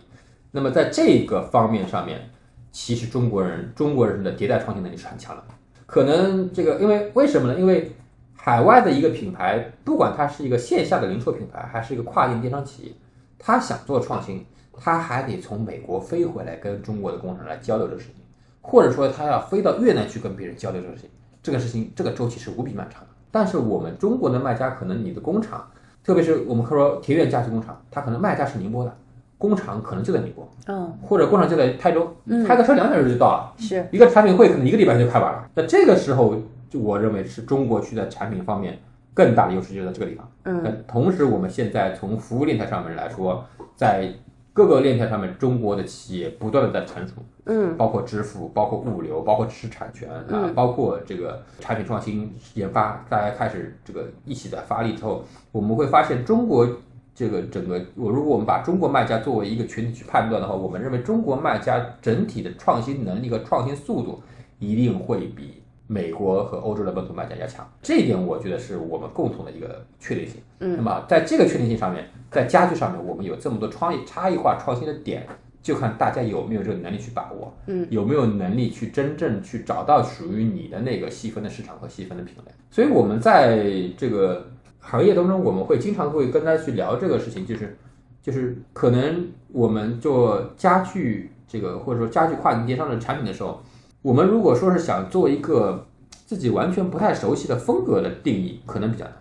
[0.51, 2.30] 那么在这个方面上面，
[2.72, 5.44] 其实中国人中国人的迭代创新能力是很强的。
[5.84, 7.61] 可能这个因为为什么呢？
[7.61, 7.92] 因为
[8.34, 12.92] 海外的一个品牌，不管它是一个线下的零售品牌，还是一个跨境电商企业，
[13.38, 18.24] 它想做创新，它还得从美国飞回来跟中国的工厂来交流这个事情，
[18.62, 21.11] 或者说它要飞到越南去跟别人交流这个事情。
[21.42, 23.09] 这个事情这个周期是无比漫长的。
[23.37, 25.62] 但是我们中国的卖家，可能你的工厂，
[26.03, 28.97] 特别是我们说田园家具工厂，它可能卖家是宁波的，
[29.37, 33.53] 工厂可能就在宁波，嗯或者工厂就在台州，嗯开个车两小时就到了。
[33.59, 35.47] 是一个产品会可能一个礼拜就开完了。
[35.55, 36.34] 那这个时候，
[36.70, 38.78] 就我认为是中国区在产品方面
[39.12, 40.26] 更大的优势就在这个地方。
[40.45, 44.11] 嗯那同时，我们现在从服务链条上面来说，在
[44.57, 47.76] 各个链条上面，中国的企业不断的在成熟，嗯。
[47.76, 50.54] 包括支付，包括物流，包括知识产权啊，嗯。
[50.54, 56.66] 包括这个产品创新研发，大家开始这个一起在发力之后，我们会发现中国
[57.14, 64.22] 这个整个，我如果我们把中国卖家作为一个群体去判断的话，我们认为中国卖家整体的创新能力和创新速度
[64.59, 70.40] 一定会比美国和欧洲的本土卖家要强，这一点我觉得是我们共同的一个确定性。
[70.61, 70.76] 嗯。
[70.76, 75.27] 那嗯么在这个确定性上面，在家具上面，我们有这么多创意差异化创新的点，
[75.62, 82.53] 就看大家有没有这个能力去把握，嗯，有没有能力去真正去找到属于你的那个细分的市场和细分的品类。
[82.70, 83.64] 所以我们在
[83.97, 84.47] 这个
[84.79, 87.77] 行业当中，我们会经常会跟大家去聊这个事情，就是
[88.22, 93.62] 就是可能我们做家具这个或者说家具跨境电商的产品的时候，
[94.03, 95.87] 我们如果说是想做一个
[96.27, 99.14] 自己完全不太熟悉的风格的定义，可能比较难。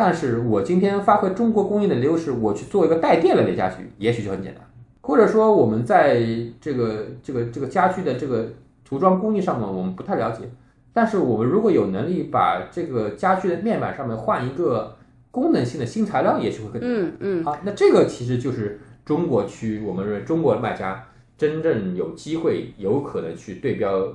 [0.00, 4.62] 但是我今天发挥中国工艺的优势，我去做一个带电类的家具，也许就很简单。
[5.00, 6.22] 或者说，我们在
[6.60, 8.48] 这个这个这个家具的这个
[8.84, 10.48] 涂装工艺上面，我们不太了解。
[10.92, 14.96] 但是我们如果有能力把这个家具的面板上面换一个
[15.32, 17.58] 功能性的新材料，也许会更嗯嗯好。
[17.64, 21.04] 那这个其实就是中国区，我们认为中国的卖家
[21.36, 24.06] 真正有机会、有可能去对标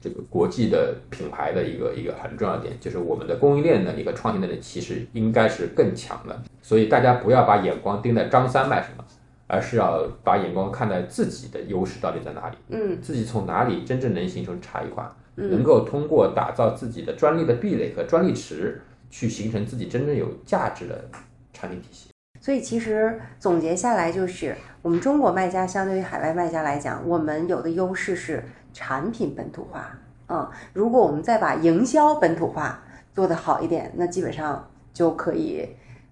[0.00, 6.42] 这个国际的品牌的一个一个很重要的点，就是我们的供应链的一个创新能力其实应该是更强的。
[6.62, 9.04] 所以大家不要把眼光盯在张三卖什么，
[9.46, 18.80] 而是要把眼光看在自己的优势到底在哪里，嗯自己从哪里真正能形成差异化，嗯能够通过打造自己的专利的壁垒和专利池，
[19.10, 21.04] 去形成自己真正有价值的
[21.52, 22.08] 产品体系。
[22.40, 28.42] 所以其实总结下来就是，我们中国卖家相对于海外卖家来讲，我们有的优势是
[28.72, 29.98] 产品本土化。
[30.28, 35.68] 嗯，如果我们再把营销本土化做得好一点，那基本上就可以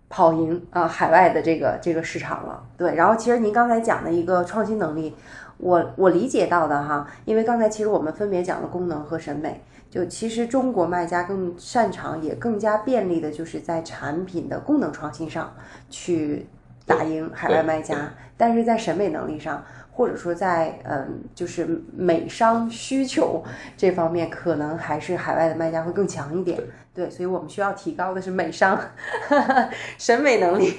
[0.08, 2.62] 跑赢啊、海外的这个这个市场了。
[2.76, 5.14] 对，然后其实您刚才讲的一个创新能力，
[5.58, 9.62] 我我理解到的哈，因为刚才其实我们分别讲了功能和审美。
[9.90, 15.50] 就其实中国卖家更擅长，也更加便利的，就是在产品的功能创新上
[15.88, 16.46] 去
[16.84, 19.64] 打赢海外卖家，但是在审美能力上，
[19.98, 23.42] 或者说在嗯，就是美商需求
[23.76, 26.56] 这方面，可能还是海外的卖家会更强一点。
[26.94, 28.78] 对，所以我们需要提高的是美商
[29.98, 30.72] 审美能力，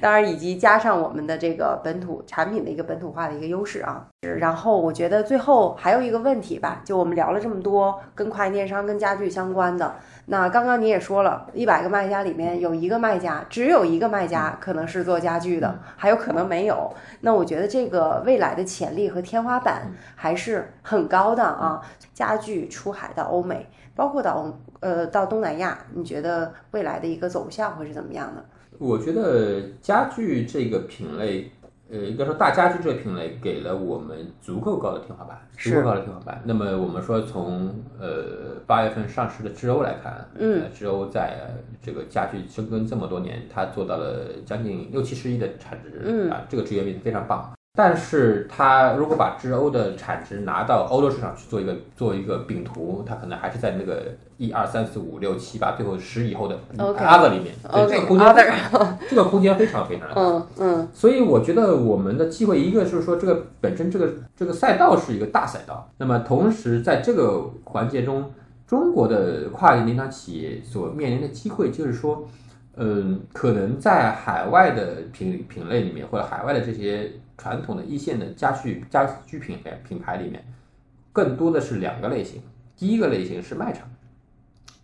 [0.00, 4.04] 当然以及加上我们的这个本土产品的一个本土化的一个优势啊。
[4.38, 9.94] 然后我觉得最后还有一个问题吧，就我们聊了这么多跟跨境电商、跟家具相关的，
[10.30, 16.92] 那刚刚你也说了，一百个卖家里面有一个卖家，只有一个卖家可能是做家具的，还有可能没有。
[17.22, 21.80] 那我觉得这个未来的潜力和天花板还是很高的啊。
[22.12, 28.44] 家具出海到欧美，包括到欧呃到东南亚，你觉得未来的一个走向会是怎么样的？
[28.78, 31.50] 我觉得家具这个品类，
[31.90, 36.42] 呃，应该说大家具这个品类给了我们足够高的天花板，足够高的天花板。
[36.44, 47.57] 那么我们说从呃八月份上市的知欧来看，嗯呃，知欧在呃这个家具深耕这么多年，它做到了将近六七十亿的产值，嗯啊，这个职业病非常棒。
[47.78, 54.02] 但是它如果把知欧的产值拿到欧洲市场去做一个做一个饼图，它可能还是在那个
[54.36, 58.34] 一二三四五六七八最后十以后的 other 里面，对这个空间
[59.08, 60.14] 这个空间非常非常大。
[60.16, 60.88] 嗯嗯。
[60.92, 68.28] 所以我觉得我们的机会，一个是说这个本身这个这个赛道是一个大赛道，那么同时在这个环节中，
[68.66, 72.26] 中国的跨境电商企业所面临的机会就是说，
[72.76, 80.44] 嗯，可能在海外的品品类里面，或者海外的这些传统的一线的家具家居品牌品牌里面，
[81.12, 82.42] 更多的是两个类型。
[82.76, 83.88] 第一个类型是卖场，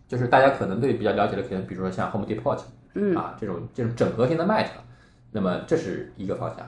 [0.07, 2.59] 就是大家可能对比较了解的，可能比如说像 Home Depot，
[2.93, 4.83] 嗯啊这种这种整合型的卖场，
[5.31, 6.67] 那么这是一个方向。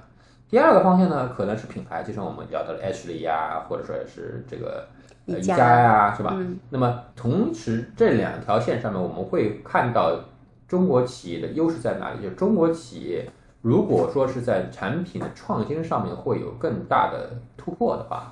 [0.49, 4.87] 第二个方向呢，可能是品牌，就像我们聊到的 Ashley 呀，或者说是这个
[5.25, 6.33] 呃宜宜家家呀，是吧？
[6.37, 10.17] 嗯那么同时这两条线上面，我们会看到
[10.65, 12.21] 中国企业的优势在哪里？
[12.21, 13.29] 就是中国企业
[13.61, 18.31] 如果说是在产品的创新上面会有更大的突破的话，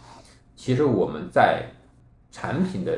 [0.55, 1.65] 其实我们在
[2.31, 2.97] 产品的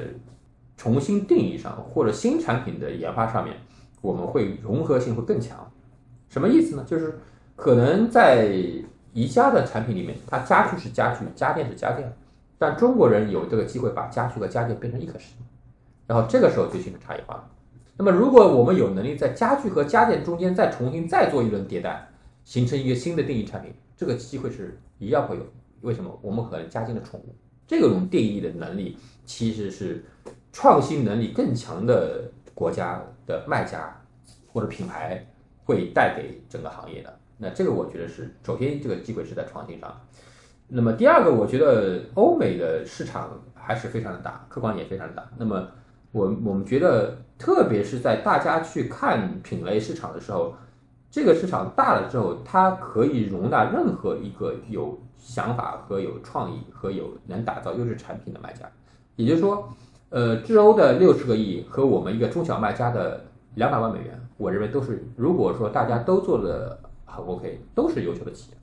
[0.76, 3.56] 重新定义上，或者新产品的研发上面，
[4.02, 5.72] 我们会融合性会更强。
[6.30, 6.84] 什么意思呢？
[6.86, 7.18] 就是
[7.56, 8.48] 可能在
[9.14, 12.14] 宜家的产品里面，它家具是家具，家电是家电，
[12.60, 15.46] 但中国人有这个机会把家具和家电变成一个事情，
[16.06, 17.50] 然后这个时候就形成差异化。
[17.96, 22.08] 那么，如果我们有能力在家具和家电中间再重新再做一轮迭代，
[22.48, 25.46] 形成一个新的定义产品，这个机会是一样会有。
[25.82, 26.18] 为什么？
[26.22, 27.36] 我们可能加进了宠物，
[27.68, 30.02] 这种定义的能力其实是
[30.54, 33.94] 创新能力更强的国家的卖家
[34.48, 35.22] 或者品牌
[35.66, 37.20] 会带给整个行业的。
[37.38, 40.02] 那这个我觉得是首先这个机会是在创新上。
[40.70, 45.30] 那么第二个，我觉得欧美的市场还是非常的大，客观也非常的大。
[45.38, 45.70] 那么
[46.14, 50.56] 我我们觉得，特别是在大家去看品类市场的时候，
[51.18, 58.70] 这个市场大了之后，它可以容纳任何一个有想法和有创意和有能打造优质产品的卖家。
[59.16, 59.68] 也就是说，
[60.10, 68.58] 呃，智欧的六十个亿和我们一个中小卖家的两百万美元，我认为都是，如果说大家都做的很 OK，都是优秀的企业。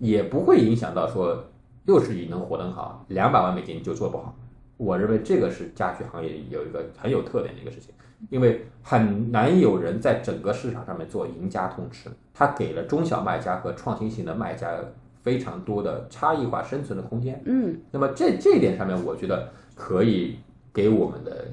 [0.00, 1.44] 也不会影响到说
[1.84, 4.34] 六十亿能活得很好，两百万美金就做不好。
[4.76, 7.94] 我认为这个是家具行业有一个很有特点的一个事情，
[8.30, 14.76] 因为很难有人在整个市场上面做赢家通吃，它给了中小卖家和创新型的卖家
[15.22, 17.40] 非常多的差异化生存的空间。
[17.44, 20.38] 嗯，那么这这一点上面，我觉得可以
[20.72, 21.46] 给我们的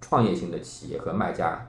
[0.00, 1.66] 创业型的企业和卖家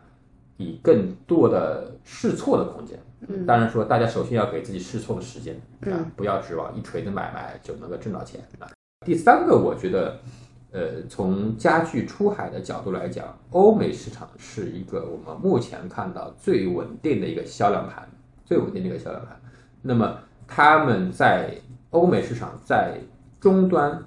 [0.57, 2.97] 以更多的试错的空间。
[3.27, 8.67] 嗯当然说，大家首先要给自己试错的时间，啊嗯，不要指望一锤子买卖就能够挣到钱啊。
[9.05, 10.17] 第三个，我觉得，
[10.71, 18.07] 呃，从家具出海的角度来讲，欧美市场是一个我们目前看到最稳定的一个销量盘，
[18.45, 19.39] 最稳定的一个销量盘。
[19.81, 21.51] 那么他们在
[21.89, 22.99] 欧美市场在
[23.39, 23.99] 终端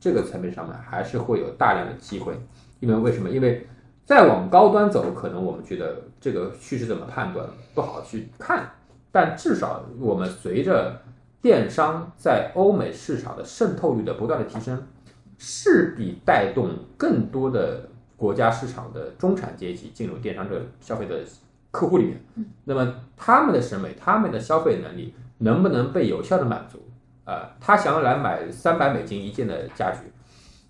[0.00, 2.34] 这个层面上面还是会有大量的机会，
[2.80, 3.30] 因为为什么？
[3.30, 3.64] 因为
[4.04, 8.68] 再往高端走，可能我们觉得这个趋势怎么判断不好去看，
[9.12, 11.00] 但至少我们随着
[11.40, 14.82] 电商在欧美市场的渗透率的不断的提升，
[15.44, 21.18] 势必带动更多的国家市场的中产阶级进入电商这个消费的
[21.72, 22.20] 客户里面。
[22.62, 26.78] 那么他们的审美、他们的消费能力能不能被有效的满足？
[27.24, 30.12] 啊、他想要来买三百美金一件的家具，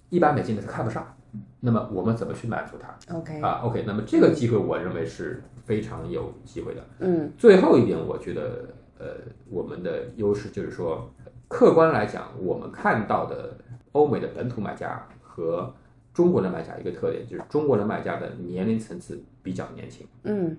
[0.08, 1.14] 一百美金的他看不上。
[1.60, 6.82] 那么我们怎么去满足他？，OK，啊，OK，那么这个机会我认为是非常有机会的。
[7.00, 8.68] 嗯最后一点，我觉得
[8.98, 9.06] 呃，
[9.50, 11.10] 我们的优势就是说，
[11.48, 13.56] 客观来讲，我们看到的
[13.92, 15.72] 欧美的本土买家和
[16.12, 20.56] 中国的买家一个特点，就是中国的买家的年龄层次比较年轻，嗯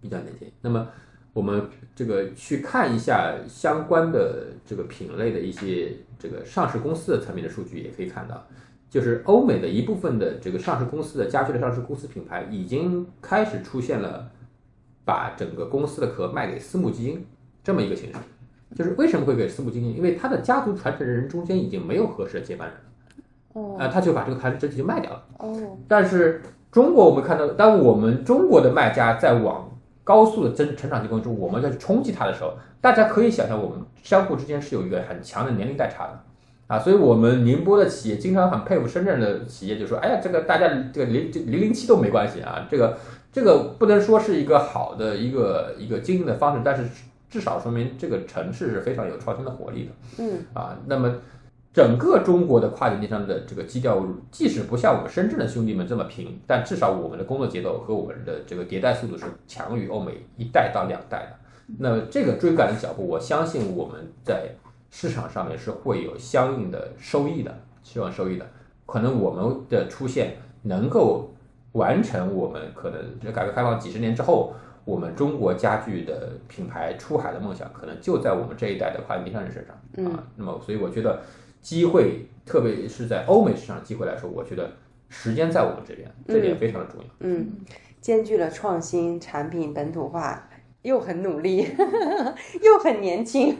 [0.00, 0.50] 比较年轻。
[0.60, 0.88] 那么
[1.32, 8.46] 我们这个去看一下相关的这个品类的一些这个上市公司的层面的数据，也可以看到，
[8.88, 14.30] 就是欧美的一部分的这个上市公司的家居的上市公司品牌已经开始出现了
[15.04, 17.26] 把整个公司的壳卖给私募基金
[17.62, 18.18] 这么一个形式。
[18.74, 19.96] 就是为什么会给私募基金？
[19.96, 22.82] 因为他的家族传承人中间已经没有合适的接班人了，
[23.52, 25.22] 哦啊、他就把这个盘整体就卖掉了。
[25.38, 29.70] 哦，但是中国我们看到，当我们中国的卖家在往
[30.02, 36.20] 高速的增成长过程中，我们在去冲击它的时候，大家可以想象，我们相互之间是有一个很强的年龄代差的
[36.66, 42.98] 啊，所以我们宁波的企业经常很佩服深圳的企业，就说，哎呀，这个大家这个零零零七都没关系啊，这个
[43.30, 46.82] 这个不能说是一个好的一个一个经营的方式，但是
[47.34, 50.22] 至少说明这个城市是非常有创新的活力的。
[50.22, 51.12] 嗯啊，那么
[51.72, 61.36] 整个中国的跨境电商的这个基调，即使不像我们深圳的兄弟们这么平，但至少我们的工作节奏和我们的这个迭代速度是强于欧美一代到两代的。
[61.80, 64.50] 那这个追赶的脚步，我相信我们在
[64.92, 68.46] 市场上面是会有相应的收益的，希望收益的。
[68.86, 71.34] 可能我们的出现能够
[71.72, 74.54] 完成我们可能这改革开放几十年之后，
[74.84, 79.74] 我们中国家具的品牌出海的梦想，可能就在我们这一代的跨境电商人身上。
[79.96, 81.22] 嗯啊，那么所以我觉得
[81.60, 84.70] 机会，特别是在欧美市场机会来说，我觉得
[85.08, 87.06] 时间在我们这边，这点非常的重要。
[87.20, 87.52] 嗯，
[88.00, 90.48] 兼具了创新、产品本土化，
[90.82, 91.66] 又很努力，
[92.60, 93.56] 又很年轻，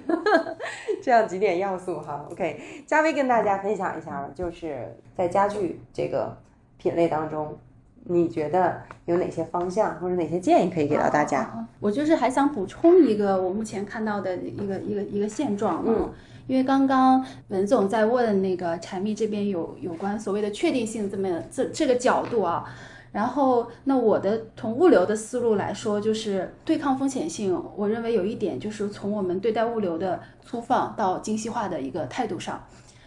[1.02, 2.26] 这样几点要素哈。
[2.30, 6.36] OK，嘉威跟大家分享一下，就是在家具这个
[6.76, 7.56] 品类当中，
[8.04, 11.40] 你觉得有哪些方向或者哪些建议可以给到大家？
[11.40, 16.12] 啊我就是还想补充一个我目前看到的一个一个一个现状啊，嗯
[16.46, 22.64] 因为刚刚文总在问那个柴蜜这边有有关所谓的确定性这么这这个角度啊，
[23.12, 32.62] 然后那我的从物流的思路来说，就是对抗风险性，我认为有一点就是从我们对待物流的粗放到精细化的一个态度上。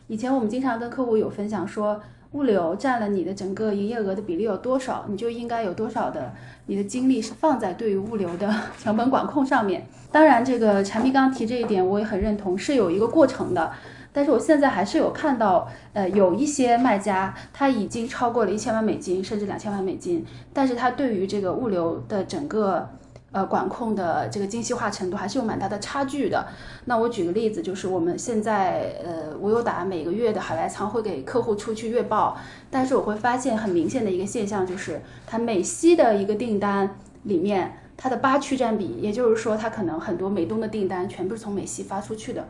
[0.07, 2.01] 以前我们经常跟客户有分享说，
[2.31, 6.33] 物流占了你的整个营业额的比例有多少，你就应该有多少的
[6.65, 9.87] 你的精力是放在对于物流的成本管控上面。
[10.11, 13.71] 当然，这个产品刚刚提这一点，我也很认同，是有一个过程的。
[14.13, 22.89] 但是我现在还是有看到，呃，有一些卖家他已经超过了一千万美金，甚至两千万美金，但是他对于这个物流的整个
[23.37, 26.47] 呃管控的这个精细化程度还是有蛮大的差距的。
[26.85, 32.35] 那我举个例子，就是我们现在呃，无忧打每个月的海外仓会给客户出去月报，
[32.71, 42.47] 但是我会发现很明显的一个现象，就是它美西的一个订单里面，它的八区占比，也就是说，它可能很多美东的订单全部是从美西发出去的。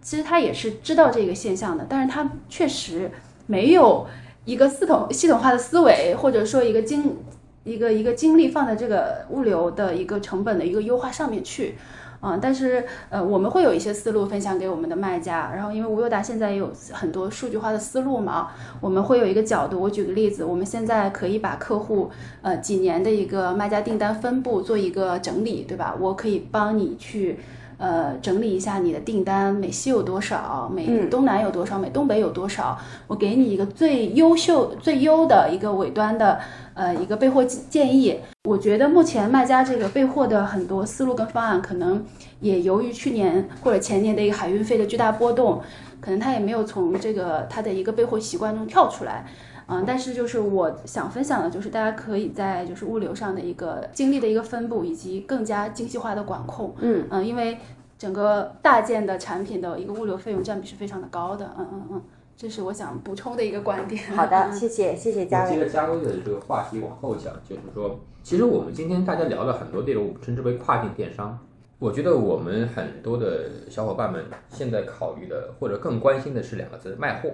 [0.00, 3.10] 其实他也是知道这个现象的，但是他确实
[3.46, 4.06] 没有
[4.44, 7.16] 一个系统系统化的思维，或者说一个精
[7.64, 11.74] 一个一个精力放在这个物流的一个成本的一个优化上面去。
[12.20, 18.48] 啊，但是呃，我们会有一些思路分享给我们的卖家，然后因为无忧达现在也有很多数据化的思路嘛，
[18.80, 19.78] 我们会有一个角度。
[19.78, 22.10] 我举个例子，我们现在可以把客户
[22.40, 25.94] 呃几年的一个卖家订单分布做一个整理，对吧？
[26.00, 27.40] 我可以帮你去。
[27.76, 32.78] 呃，整理一下你的订单，美西有多少，美东南有多少，美东北有多少？
[33.06, 36.38] 我给你一个最优秀、最优的一个尾端的
[36.74, 38.20] 呃一个备货建议。
[38.48, 42.04] 我觉得目前卖家这个备货的很多思路跟方案，可能
[42.40, 45.60] 也由于去年或者前年的一个海运费的巨大波动，
[46.00, 49.26] 可能他也没有从这个他的一个备货习惯中跳出来。
[49.66, 56.74] 嗯，但是就是我想分享的，就是大家可以在就是物流上的一个精力的一个分布，以及更加精细化的管控。
[56.78, 57.58] 嗯嗯，因为
[57.98, 61.54] 整个大件的产品的一个物流费用占比是非常的高的。
[61.58, 62.02] 嗯嗯嗯，
[62.36, 64.02] 这是我想补充的一个观点。
[64.12, 65.50] 好的，谢谢谢谢嘉威。
[65.50, 71.38] 接着嘉威的这个话题往后讲，就是说，其实我们今天大家聊了很多内容，称之为跨境电商。
[71.78, 77.30] 我觉得我们很多的小伙伴们现在考虑的，或者更关心的是两个字：卖货。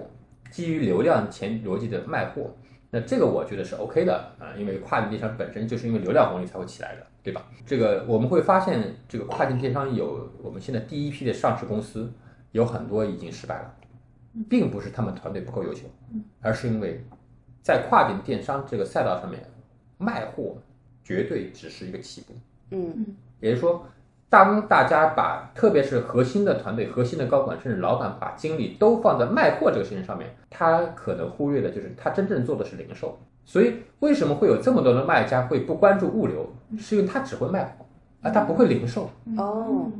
[0.51, 2.53] 基于流量前逻辑的卖货，
[2.91, 7.43] 那这个我觉得是 OK 的啊，因为跨境电商本身就是因为流量红利才会起来的，对吧？
[7.65, 12.13] 这个我们会发现，这个跨境电商有我们现在第一批的上市公司，
[12.51, 13.73] 有很多已经失败了，
[14.49, 15.85] 并不是他们团队不够优秀，
[16.41, 17.03] 而是因为
[17.63, 19.41] 在跨境电商这个赛道上面，
[19.97, 20.57] 卖货
[21.03, 22.33] 绝对只是一个起步，
[22.71, 23.87] 嗯，也就是说。
[24.31, 33.19] 当大家把特别是核心的团队、核心的高管甚至老板把精力都放在卖货这个事情上面，他可能忽略的就是他真正做的是零售。
[33.43, 36.49] 所以为什么会有这么多的卖家会不关注物流？
[36.79, 37.85] 是因为他只会卖货。
[38.21, 39.91] 啊，它不会零售哦。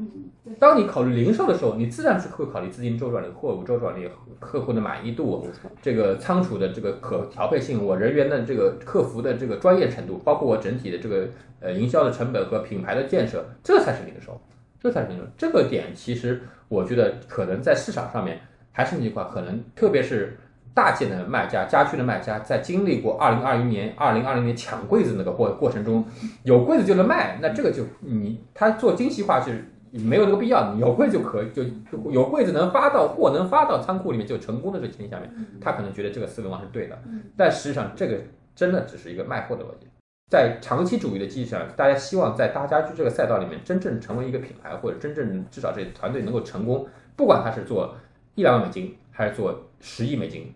[0.59, 4.09] 当你考虑零售的时候，你自然是会考虑资金周转率、货物周转率、
[4.39, 5.47] 客户的满意度、
[5.81, 11.27] 这个仓储的这个可调配性、我人员的这个客服的这个专业程度，包括我整体的这个
[11.59, 14.39] 呃营销的成本和品牌的建设，这才是零售，
[14.79, 15.23] 这才是零售。
[15.37, 18.39] 这个点其实我觉得可能在市场上面
[18.71, 20.37] 还是那句话，可能特别是。
[20.73, 26.05] 大件的卖家、家居的卖家，在经历过二零二一年、二零二零年抢柜子那个过过程中，
[26.43, 31.63] 有柜子就能卖，那这个就你他做精细化是没有这个必要，有柜就可以，就
[32.09, 36.97] 有柜子能发到货能发到仓库里面就成功的这个前提下面，他可能觉得这个思维方式是对的，
[37.35, 38.17] 但实际上这个
[38.55, 39.87] 真的只是一个卖货的逻辑，
[40.29, 47.93] 在长期主义的基础上，大家希望在大家居这个赛道里面真正成为一个品牌，或者真正至少这团队能够成功，不管他是做
[48.35, 50.53] 一两万美金还是做十亿美金。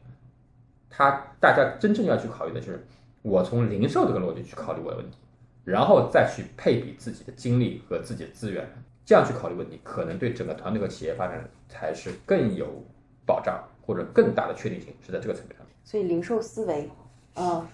[0.98, 2.86] 他大家真正要去考虑的就是，
[3.22, 5.18] 我从零售这个逻辑去考虑我的问题，
[5.66, 8.66] 然后再去配比自己的精力和自己的资源，
[9.04, 12.68] 这样去考虑问题，可能对整个团队和企业发展才是更有
[13.26, 15.68] 保障或者更大的确定性，是在这个层面上。
[15.84, 16.90] 所以零售思维，
[17.34, 17.68] 啊，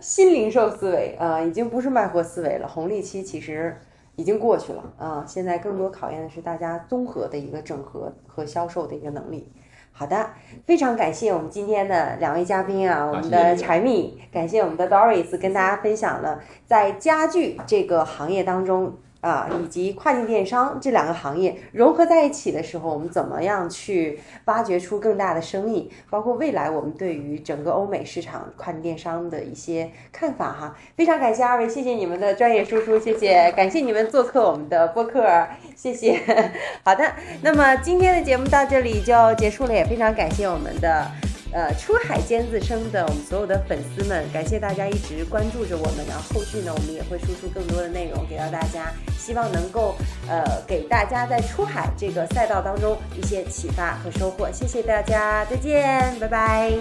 [0.00, 3.74] 新零售思维啊，已经不是卖货思维了，红利期其实
[4.16, 9.50] 已经过去了啊，现在更多考验的是大家综合的一个整合和销售的一个能力。
[9.92, 10.30] 好的，
[10.66, 18.94] 非常感谢我们今天的两位嘉宾啊，我们的柴米，感谢我们的 Doris 跟大家分享了在家具这个行业当中。
[19.22, 25.88] 啊，以及跨境电商这两个行业融合在一起的时候，我们怎么样去挖掘出更大的生意？
[26.10, 30.76] 包括未来我们对于整个欧美市场跨境电商的一些看法哈。
[30.96, 35.46] 非常感谢二位，谢谢你们的专业输出，谢谢，感谢你们做客我们的播客，
[35.76, 36.20] 谢谢。
[36.84, 37.12] 好的，
[37.42, 41.06] 那么今天的节目到这里就结束了，也非常感谢我们的。
[41.52, 46.04] 呃，出海尖子生的我们所有的粉丝们，感谢大家一直关注着我们。
[46.08, 49.94] 然后后续呢，我们也会输出更多的内容给到大家，希望能够
[50.28, 54.50] 呃给大家在出海这个赛道当中一些启发和收获。
[54.50, 56.72] 谢谢大家，再见，拜拜。